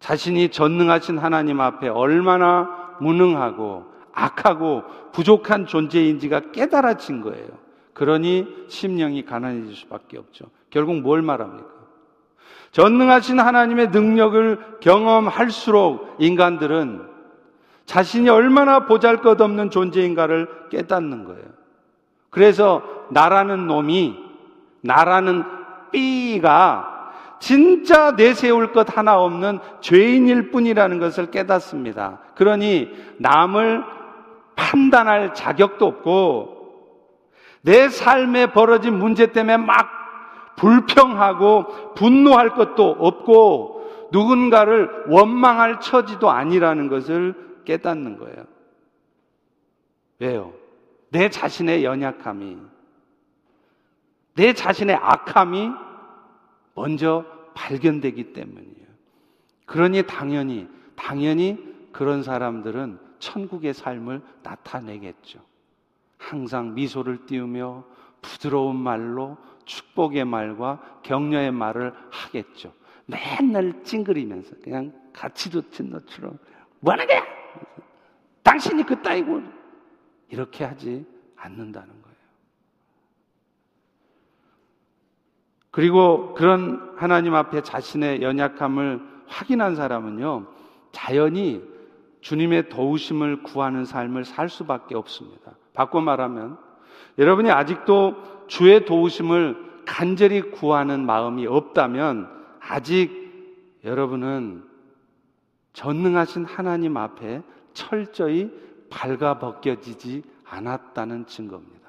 자신이 0.00 0.48
전능하신 0.50 1.18
하나님 1.18 1.60
앞에 1.60 1.88
얼마나 1.88 2.96
무능하고 3.00 3.92
악하고 4.12 4.84
부족한 5.12 5.66
존재인지가 5.66 6.52
깨달아진 6.52 7.20
거예요. 7.20 7.48
그러니 7.92 8.66
심령이 8.68 9.24
가난해질 9.24 9.74
수밖에 9.74 10.18
없죠. 10.18 10.46
결국 10.70 11.00
뭘 11.00 11.22
말합니까? 11.22 11.68
전능하신 12.72 13.38
하나님의 13.38 13.88
능력을 13.90 14.78
경험할수록 14.80 16.16
인간들은 16.18 17.08
자신이 17.86 18.28
얼마나 18.28 18.86
보잘 18.86 19.18
것 19.18 19.40
없는 19.40 19.70
존재인가를 19.70 20.68
깨닫는 20.70 21.24
거예요. 21.24 21.44
그래서 22.30 22.82
나라는 23.10 23.66
놈이, 23.68 24.18
나라는 24.80 25.44
삐가 25.92 26.93
진짜 27.40 28.12
내세울 28.12 28.72
것 28.72 28.96
하나 28.96 29.20
없는 29.20 29.58
죄인일 29.80 30.50
뿐이라는 30.50 30.98
것을 30.98 31.30
깨닫습니다. 31.30 32.20
그러니 32.34 32.90
남을 33.18 33.84
판단할 34.56 35.34
자격도 35.34 35.86
없고 35.86 36.54
내 37.62 37.88
삶에 37.88 38.52
벌어진 38.52 38.98
문제 38.98 39.32
때문에 39.32 39.56
막 39.56 39.88
불평하고 40.56 41.94
분노할 41.94 42.54
것도 42.54 42.96
없고 42.98 44.08
누군가를 44.12 45.06
원망할 45.08 45.80
처지도 45.80 46.30
아니라는 46.30 46.88
것을 46.88 47.34
깨닫는 47.64 48.18
거예요. 48.18 48.44
왜요? 50.20 50.52
내 51.10 51.28
자신의 51.28 51.84
연약함이, 51.84 52.58
내 54.34 54.52
자신의 54.52 54.96
악함이 54.96 55.70
먼저 56.74 57.24
발견되기 57.54 58.32
때문이에요. 58.32 58.86
그러니 59.66 60.02
당연히, 60.06 60.68
당연히 60.96 61.58
그런 61.92 62.22
사람들은 62.22 62.98
천국의 63.18 63.72
삶을 63.74 64.20
나타내겠죠. 64.42 65.40
항상 66.18 66.74
미소를 66.74 67.26
띄우며 67.26 67.84
부드러운 68.20 68.76
말로 68.76 69.36
축복의 69.64 70.24
말과 70.24 71.00
격려의 71.02 71.52
말을 71.52 71.94
하겠죠. 72.10 72.72
맨날 73.06 73.82
찡그리면서 73.82 74.56
그냥 74.62 74.92
같이 75.12 75.50
좋친 75.50 75.90
너처럼 75.90 76.38
뭐 76.80 76.92
하는 76.92 77.06
거야? 77.06 77.22
당신이 78.42 78.84
그따위고 78.84 79.42
이렇게 80.28 80.64
하지 80.64 81.06
않는다는 81.36 81.88
거예요. 82.02 82.13
그리고 85.74 86.34
그런 86.34 86.94
하나님 86.94 87.34
앞에 87.34 87.62
자신의 87.62 88.22
연약함을 88.22 89.00
확인한 89.26 89.74
사람은요, 89.74 90.46
자연히 90.92 91.64
주님의 92.20 92.68
도우심을 92.68 93.42
구하는 93.42 93.84
삶을 93.84 94.24
살 94.24 94.48
수밖에 94.48 94.94
없습니다. 94.94 95.56
바꿔 95.72 96.00
말하면, 96.00 96.58
여러분이 97.18 97.50
아직도 97.50 98.46
주의 98.46 98.84
도우심을 98.84 99.82
간절히 99.84 100.42
구하는 100.42 101.04
마음이 101.04 101.48
없다면, 101.48 102.30
아직 102.60 103.74
여러분은 103.84 104.62
전능하신 105.72 106.44
하나님 106.44 106.96
앞에 106.96 107.42
철저히 107.72 108.48
발가벗겨지지 108.90 110.22
않았다는 110.48 111.26
증거입니다. 111.26 111.83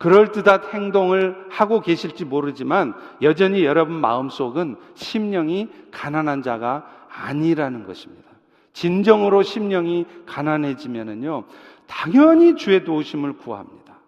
그럴듯한 0.00 0.62
행동을 0.72 1.44
하고 1.50 1.82
계실지 1.82 2.24
모르지만 2.24 2.94
여전히 3.20 3.64
여러분 3.64 4.00
마음속은 4.00 4.76
심령이 4.94 5.68
가난한 5.90 6.40
자가 6.40 7.06
아니라는 7.10 7.86
것입니다. 7.86 8.30
진정으로 8.72 9.42
심령이 9.42 10.06
가난해지면은요, 10.24 11.44
당연히 11.86 12.56
주의 12.56 12.82
도우심을 12.82 13.34
구합니다. 13.34 13.98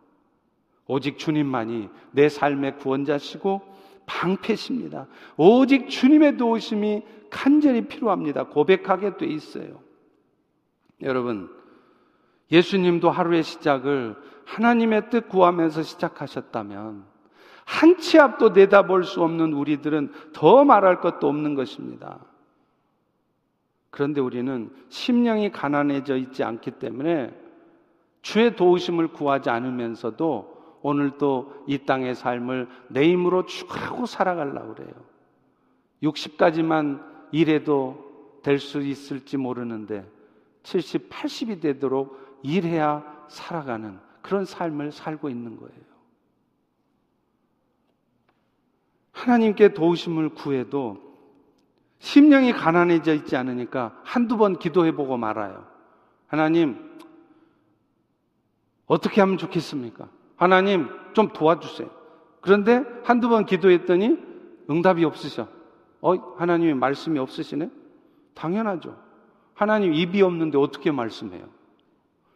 오직 0.87 1.19
주님만이 1.19 1.91
내 2.13 2.31
삶의 2.31 2.79
구원자시고 2.79 3.61
방패십니다. 4.07 5.09
오직 5.37 5.91
주님의 5.91 6.39
도우심이 6.39 7.03
간절히 7.29 7.83
필요합니다. 7.83 8.45
고백하게 8.45 9.19
돼 9.19 9.27
있어요. 9.27 9.81
여러분, 11.03 11.51
예수님도 12.51 13.11
하루의 13.11 13.43
시작을 13.43 14.17
하나님의 14.47 15.11
뜻 15.11 15.29
구하면서 15.29 15.83
시작하셨다면 15.83 17.05
한 17.65 17.97
치 17.99 18.19
앞도 18.19 18.51
내다볼 18.51 19.05
수 19.05 19.23
없는 19.23 19.53
우리들은 19.53 20.13
더 20.33 20.65
말할 20.65 21.01
것도 21.01 21.29
없는 21.29 21.55
것입니다. 21.55 22.19
그런데 23.91 24.21
우리는 24.21 24.71
심령이 24.89 25.53
가난해져 25.53 26.17
있지 26.17 26.43
않기 26.43 26.73
때문에 26.73 27.33
주의 28.23 28.55
도우심을 28.57 29.09
구하지 29.09 29.51
않으면서도 29.51 30.79
오늘도 30.83 31.65
이 31.69 31.79
땅의 31.79 32.15
삶을 32.15 32.69
내 32.89 33.09
힘으로 33.09 33.47
죽으라고 33.47 34.07
살아가려고 34.07 34.75
그래요. 34.75 34.95
60까지만 36.03 37.03
일해도 37.31 38.11
될 38.43 38.59
수 38.59 38.81
있을지 38.81 39.37
모르는데 39.37 40.05
70, 40.65 41.09
80이 41.11 41.61
되도록 41.61 42.19
일해야 42.43 43.05
살아가는 43.29 43.99
그런 44.23 44.45
삶을 44.45 44.93
살고 44.93 45.29
있는 45.29 45.57
거예요. 45.57 45.83
하나님께 49.13 49.75
도우심을 49.75 50.31
구해도 50.31 51.13
심령이 51.99 52.53
가난해져 52.53 53.15
있지 53.15 53.37
않으니까 53.37 54.01
한두 54.03 54.37
번 54.37 54.59
기도해 54.59 54.93
보고 54.93 55.17
말아요. 55.17 55.67
하나님, 56.27 56.99
어떻게 58.87 59.21
하면 59.21 59.39
좋겠습니까? 59.39 60.09
하나님, 60.37 60.89
좀 61.13 61.29
도와주세요. 61.29 61.89
그런데 62.41 62.85
한두 63.05 63.29
번 63.29 63.47
기도했더니 63.47 64.19
응답이 64.69 65.05
없으셔. 65.05 65.47
어, 66.01 66.15
하나님의 66.37 66.75
말씀이 66.75 67.19
없으시네? 67.19 67.71
당연하죠. 68.35 68.99
하나님 69.55 69.95
입이 69.95 70.23
없는데 70.23 70.59
어떻게 70.59 70.91
말씀해요? 70.91 71.49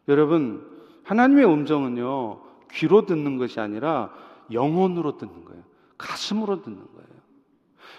여러분, 0.06 0.75
하나님의 1.06 1.44
음성은요, 1.46 2.40
귀로 2.72 3.06
듣는 3.06 3.38
것이 3.38 3.60
아니라 3.60 4.10
영혼으로 4.52 5.16
듣는 5.16 5.44
거예요. 5.44 5.62
가슴으로 5.96 6.62
듣는 6.62 6.78
거예요. 6.78 7.06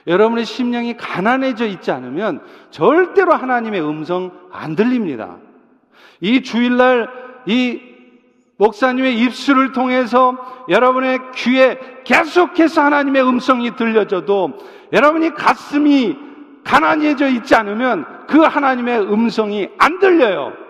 여러분의 0.08 0.46
심령이 0.46 0.96
가난해져 0.96 1.66
있지 1.68 1.92
않으면 1.92 2.42
절대로 2.70 3.34
하나님의 3.34 3.82
음성 3.82 4.32
안 4.52 4.76
들립니다. 4.76 5.38
이 6.22 6.42
주일날 6.42 7.10
이 7.46 7.82
목사님의 8.58 9.20
입술을 9.22 9.72
통해서 9.72 10.38
여러분의 10.70 11.20
귀에 11.36 11.80
계속해서 12.04 12.82
하나님의 12.82 13.28
음성이 13.28 13.76
들려져도 13.76 14.58
여러분이 14.92 15.34
가슴이 15.34 16.18
가난해져 16.64 17.28
있지 17.30 17.56
않으면 17.56 18.06
그 18.28 18.40
하나님의 18.40 19.02
음성이 19.02 19.70
안 19.78 20.00
들려요. 20.00 20.67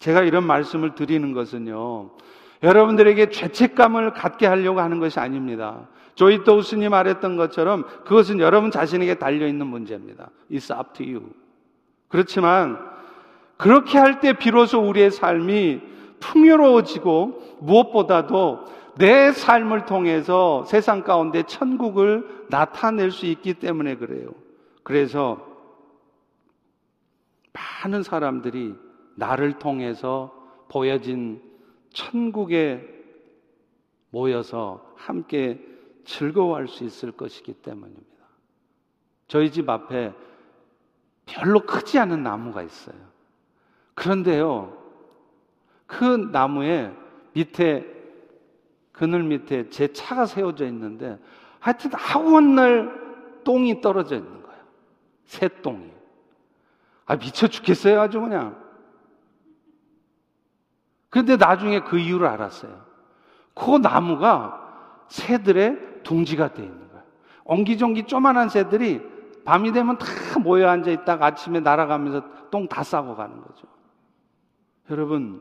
제가 0.00 0.22
이런 0.22 0.44
말씀을 0.44 0.94
드리는 0.94 1.32
것은요, 1.32 2.10
여러분들에게 2.62 3.30
죄책감을 3.30 4.12
갖게 4.12 4.46
하려고 4.46 4.80
하는 4.80 4.98
것이 4.98 5.20
아닙니다. 5.20 5.88
조이 6.14 6.42
도우스님 6.44 6.90
말했던 6.90 7.36
것처럼 7.36 7.84
그것은 8.04 8.40
여러분 8.40 8.70
자신에게 8.70 9.14
달려있는 9.14 9.66
문제입니다. 9.66 10.30
It's 10.50 10.76
up 10.76 10.92
to 10.94 11.06
you. 11.06 11.30
그렇지만 12.08 12.78
그렇게 13.56 13.98
할 13.98 14.20
때 14.20 14.32
비로소 14.32 14.80
우리의 14.80 15.10
삶이 15.10 15.80
풍요로워지고 16.18 17.58
무엇보다도 17.60 18.64
내 18.96 19.32
삶을 19.32 19.86
통해서 19.86 20.64
세상 20.66 21.02
가운데 21.02 21.42
천국을 21.44 22.46
나타낼 22.50 23.10
수 23.10 23.26
있기 23.26 23.54
때문에 23.54 23.96
그래요. 23.96 24.30
그래서 24.82 25.46
많은 27.52 28.02
사람들이 28.02 28.74
나를 29.20 29.58
통해서 29.58 30.34
보여진 30.68 31.42
천국에 31.90 32.82
모여서 34.08 34.94
함께 34.96 35.60
즐거워할 36.04 36.66
수 36.66 36.84
있을 36.84 37.12
것이기 37.12 37.52
때문입니다. 37.54 38.06
저희 39.28 39.52
집 39.52 39.68
앞에 39.68 40.12
별로 41.26 41.60
크지 41.60 41.98
않은 41.98 42.22
나무가 42.22 42.62
있어요. 42.62 42.96
그런데요, 43.94 44.76
그 45.86 46.04
나무에 46.04 46.92
밑에, 47.34 47.86
그늘 48.90 49.22
밑에 49.22 49.68
제 49.68 49.92
차가 49.92 50.24
세워져 50.24 50.66
있는데 50.66 51.18
하여튼 51.58 51.90
아무날 51.94 53.42
똥이 53.44 53.82
떨어져 53.82 54.16
있는 54.16 54.42
거예요. 54.42 54.62
새 55.26 55.48
똥이. 55.62 55.90
아, 57.04 57.16
미쳐 57.16 57.48
죽겠어요. 57.48 58.00
아주 58.00 58.20
그냥. 58.20 58.59
그런데 61.10 61.36
나중에 61.36 61.80
그 61.80 61.98
이유를 61.98 62.26
알았어요. 62.26 62.72
그 63.54 63.76
나무가 63.78 64.58
새들의 65.08 66.02
둥지가 66.04 66.54
되어 66.54 66.64
있는 66.64 66.88
거예요. 66.88 67.02
옹기종기 67.44 68.04
쪼만한 68.04 68.48
새들이 68.48 69.02
밤이 69.44 69.72
되면 69.72 69.98
다 69.98 70.06
모여 70.40 70.68
앉아 70.68 70.90
있다가 70.90 71.26
아침에 71.26 71.60
날아가면서 71.60 72.22
똥 72.50 72.68
다 72.68 72.82
싸고 72.82 73.16
가는 73.16 73.40
거죠. 73.40 73.66
여러분, 74.90 75.40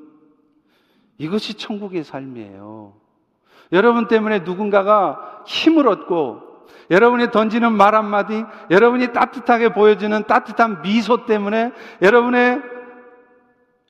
이것이 1.18 1.56
천국의 1.56 2.04
삶이에요. 2.04 2.94
여러분 3.72 4.08
때문에 4.08 4.40
누군가가 4.40 5.44
힘을 5.46 5.88
얻고 5.88 6.42
여러분이 6.90 7.30
던지는 7.30 7.74
말 7.74 7.94
한마디, 7.94 8.44
여러분이 8.72 9.14
따뜻하게 9.14 9.74
보여주는 9.74 10.24
따뜻한 10.24 10.82
미소 10.82 11.26
때문에 11.26 11.72
여러분의 12.02 12.62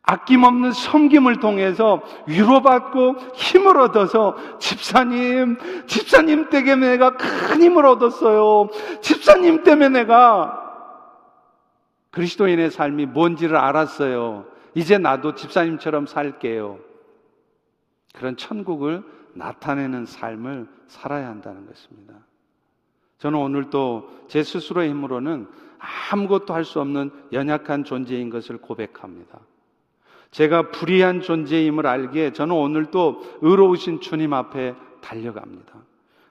아낌없는 0.10 0.72
섬김을 0.72 1.39
통해서 1.39 2.01
위로받고 2.26 3.16
힘을 3.36 3.78
얻어서 3.78 4.36
집사님, 4.57 5.57
집사님 5.86 6.49
때문에 6.49 6.89
내가 6.91 7.16
큰 7.16 7.62
힘을 7.62 7.86
얻었어요. 7.86 8.70
집사님 9.01 9.64
때문에 9.64 9.89
내가 9.89 10.66
그리스도인의 12.10 12.72
삶이 12.72 13.05
뭔지를 13.05 13.55
알았어요. 13.55 14.45
이제 14.74 14.97
나도 14.97 15.36
집사님처럼 15.36 16.07
살게요. 16.07 16.80
그런 18.16 18.36
천국을 18.36 19.03
나타내는 19.34 20.07
삶을 20.07 20.68
살아야 20.88 21.28
한다는 21.28 21.68
것입니다. 21.68 22.16
저는 23.20 23.38
오늘 23.38 23.70
또제 23.70 24.41
스스로의 24.41 24.89
힘으로는 24.89 25.47
아무것도 26.12 26.53
할 26.53 26.64
수 26.66 26.82
없는 26.82 27.12
연약한 27.32 27.84
존재인 27.84 28.32
것을 28.32 28.57
고백합니다. 28.57 29.39
제가 30.32 30.72
불의한 30.72 31.22
존재임을 31.22 31.88
알기에 31.88 32.34
저는 32.34 32.56
오늘 32.56 32.86
또 32.86 33.22
의로우신 33.42 34.02
주님 34.02 34.34
앞에 34.34 34.76
달려갑니다. 35.02 35.74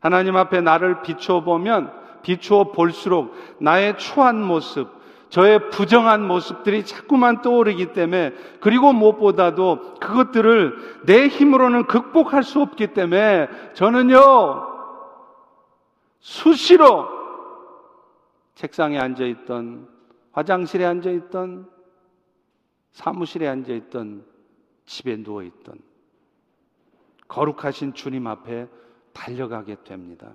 하나님 0.00 0.36
앞에 0.36 0.60
나를 0.60 1.02
비추어 1.02 1.42
보면 1.42 1.92
비추어 2.22 2.72
볼수록 2.72 3.34
나의 3.58 3.98
추한 3.98 4.42
모습, 4.42 4.88
저의 5.30 5.70
부정한 5.70 6.26
모습들이 6.26 6.84
자꾸만 6.84 7.42
떠오르기 7.42 7.92
때문에 7.92 8.32
그리고 8.60 8.92
무엇보다도 8.92 9.96
그것들을 10.00 11.02
내 11.04 11.28
힘으로는 11.28 11.86
극복할 11.86 12.42
수 12.42 12.60
없기 12.60 12.88
때문에 12.88 13.48
저는요 13.74 14.66
수시로 16.20 17.08
책상에 18.54 18.98
앉아 18.98 19.24
있던 19.24 19.86
화장실에 20.32 20.84
앉아 20.84 21.10
있던 21.10 21.68
사무실에 22.98 23.46
앉아 23.46 23.72
있던 23.74 24.26
집에 24.84 25.16
누워 25.22 25.44
있던 25.44 25.78
거룩하신 27.28 27.94
주님 27.94 28.26
앞에 28.26 28.66
달려가게 29.12 29.84
됩니다. 29.84 30.34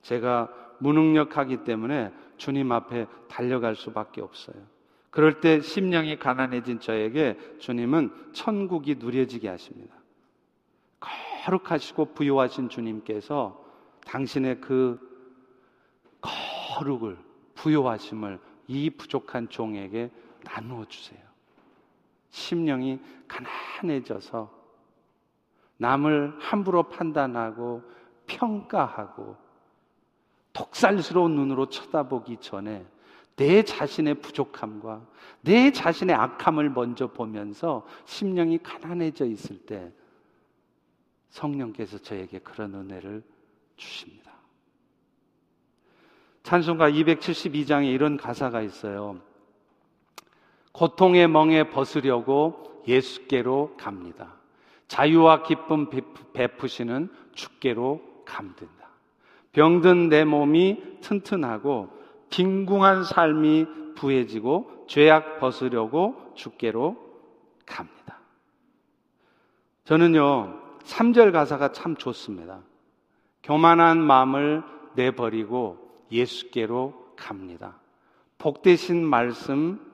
제가 0.00 0.48
무능력하기 0.78 1.64
때문에 1.64 2.12
주님 2.36 2.70
앞에 2.70 3.06
달려갈 3.26 3.74
수밖에 3.74 4.20
없어요. 4.20 4.54
그럴 5.10 5.40
때 5.40 5.60
심령이 5.60 6.20
가난해진 6.20 6.78
저에게 6.78 7.36
주님은 7.58 8.30
천국이 8.32 8.94
누려지게 8.94 9.48
하십니다. 9.48 9.96
거룩하시고 11.00 12.14
부유하신 12.14 12.68
주님께서 12.68 13.60
당신의 14.06 14.60
그 14.60 15.00
거룩을 16.20 17.18
부유하심을 17.56 18.38
이 18.68 18.90
부족한 18.90 19.48
종에게 19.48 20.12
나누어 20.44 20.84
주세요. 20.84 21.33
심령이 22.34 22.98
가난해져서 23.28 24.50
남을 25.76 26.34
함부로 26.40 26.82
판단하고 26.82 27.82
평가하고 28.26 29.36
독살스러운 30.52 31.36
눈으로 31.36 31.68
쳐다보기 31.68 32.38
전에 32.38 32.84
내 33.36 33.62
자신의 33.62 34.16
부족함과 34.16 35.06
내 35.42 35.70
자신의 35.70 36.16
악함을 36.16 36.70
먼저 36.70 37.06
보면서 37.06 37.86
심령이 38.04 38.58
가난해져 38.58 39.26
있을 39.26 39.58
때 39.64 39.92
성령께서 41.28 41.98
저에게 41.98 42.40
그런 42.40 42.74
은혜를 42.74 43.22
주십니다. 43.76 44.32
찬송가 46.42 46.90
272장에 46.90 47.92
이런 47.92 48.16
가사가 48.16 48.60
있어요. 48.60 49.20
고통의 50.74 51.28
멍에 51.28 51.70
벗으려고 51.70 52.82
예수께로 52.86 53.76
갑니다. 53.78 54.34
자유와 54.88 55.44
기쁨 55.44 55.88
베푸시는 56.32 57.10
주께로 57.32 58.02
감든다. 58.24 58.88
병든 59.52 60.08
내 60.08 60.24
몸이 60.24 60.98
튼튼하고 61.00 61.90
빈궁한 62.28 63.04
삶이 63.04 63.66
부해지고 63.94 64.86
죄악 64.88 65.38
벗으려고 65.38 66.32
주께로 66.34 66.96
갑니다. 67.64 68.18
저는요, 69.84 70.60
3절 70.82 71.30
가사가 71.30 71.70
참 71.70 71.94
좋습니다. 71.94 72.62
교만한 73.44 74.02
마음을 74.02 74.64
내버리고 74.96 75.78
예수께로 76.10 77.12
갑니다. 77.16 77.78
복되신 78.38 79.06
말씀 79.06 79.93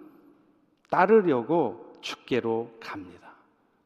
따르려고 0.91 1.99
주께로 2.01 2.77
갑니다. 2.81 3.35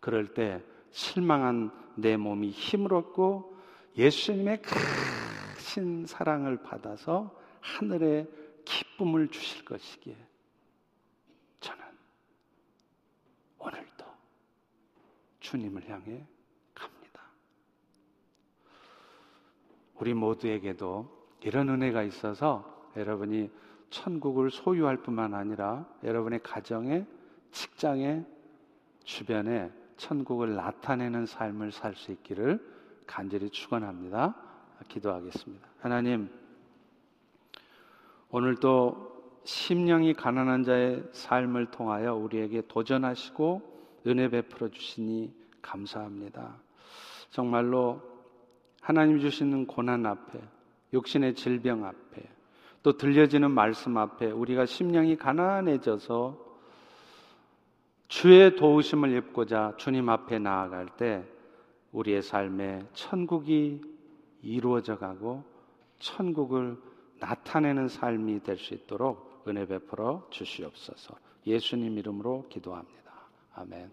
그럴 0.01 0.35
때 0.35 0.63
실망한 0.91 1.71
내 1.97 2.17
몸이 2.17 2.51
힘을 2.51 2.95
얻고 2.95 3.57
예수님의 3.97 4.63
크신 4.63 6.07
사랑을 6.07 6.63
받아서 6.63 7.35
하늘에 7.61 8.27
기쁨을 8.65 9.29
주실 9.29 9.65
것이기에 9.65 10.17
저는 11.61 11.85
오늘도 13.59 14.05
주님을 15.41 15.89
향해 15.89 16.27
갑니다. 16.75 17.23
우리 19.95 20.15
모두에게도 20.15 21.25
이런 21.41 21.69
은혜가 21.69 22.03
있어서 22.03 22.91
여러분이 22.97 23.51
천국을 23.95 24.51
소유할 24.51 24.97
뿐만 24.97 25.35
아니라 25.35 25.87
여러분의 26.03 26.41
가정에, 26.43 27.07
직장에, 27.53 28.25
주변에 29.05 29.71
천국을 29.97 30.57
나타내는 30.57 31.27
삶을 31.27 31.71
살 31.71 31.95
수 31.95 32.11
있기를 32.11 32.59
간절히 33.07 33.51
축원합니다. 33.51 34.35
기도하겠습니다. 34.89 35.69
하나님 35.79 36.29
오늘도 38.31 39.15
심령이 39.45 40.15
가난한 40.15 40.65
자의 40.65 41.05
삶을 41.13 41.67
통하여 41.67 42.17
우리에게 42.17 42.63
도전하시고 42.67 44.03
은혜 44.09 44.29
베풀어 44.29 44.71
주시니 44.71 45.33
감사합니다. 45.63 46.57
정말로 47.31 48.03
하나님 48.81 49.21
주시는 49.21 49.69
고난 49.69 50.05
앞에 50.05 50.41
육신의 50.93 51.37
질병 51.37 51.85
앞에 51.85 52.34
또 52.85 52.99
들려지는 52.99 53.51
말씀 53.51 53.97
앞에 53.97 54.27
우리가 54.27 54.67
심령이 54.67 55.17
가난해져서 55.17 56.39
주의 58.09 58.55
도우심을 58.55 59.17
입고자 59.17 59.73
주님 59.79 60.11
앞에 60.11 60.39
나아갈 60.39 60.87
때 60.99 61.25
우리의 61.93 62.21
삶에 62.21 62.87
천국이 62.93 63.81
이루어져 64.43 64.99
가고 64.99 65.43
천국을 65.99 66.77
나타내는 67.21 67.89
삶이 67.89 68.43
될 68.43 68.59
수 68.59 68.75
있도록 68.75 69.43
은혜 69.49 69.67
베풀어 69.67 70.27
주시옵소서. 70.29 71.15
예수님 71.47 71.97
이름으로 71.99 72.47
기도합니다. 72.51 73.13
아멘. 73.55 73.83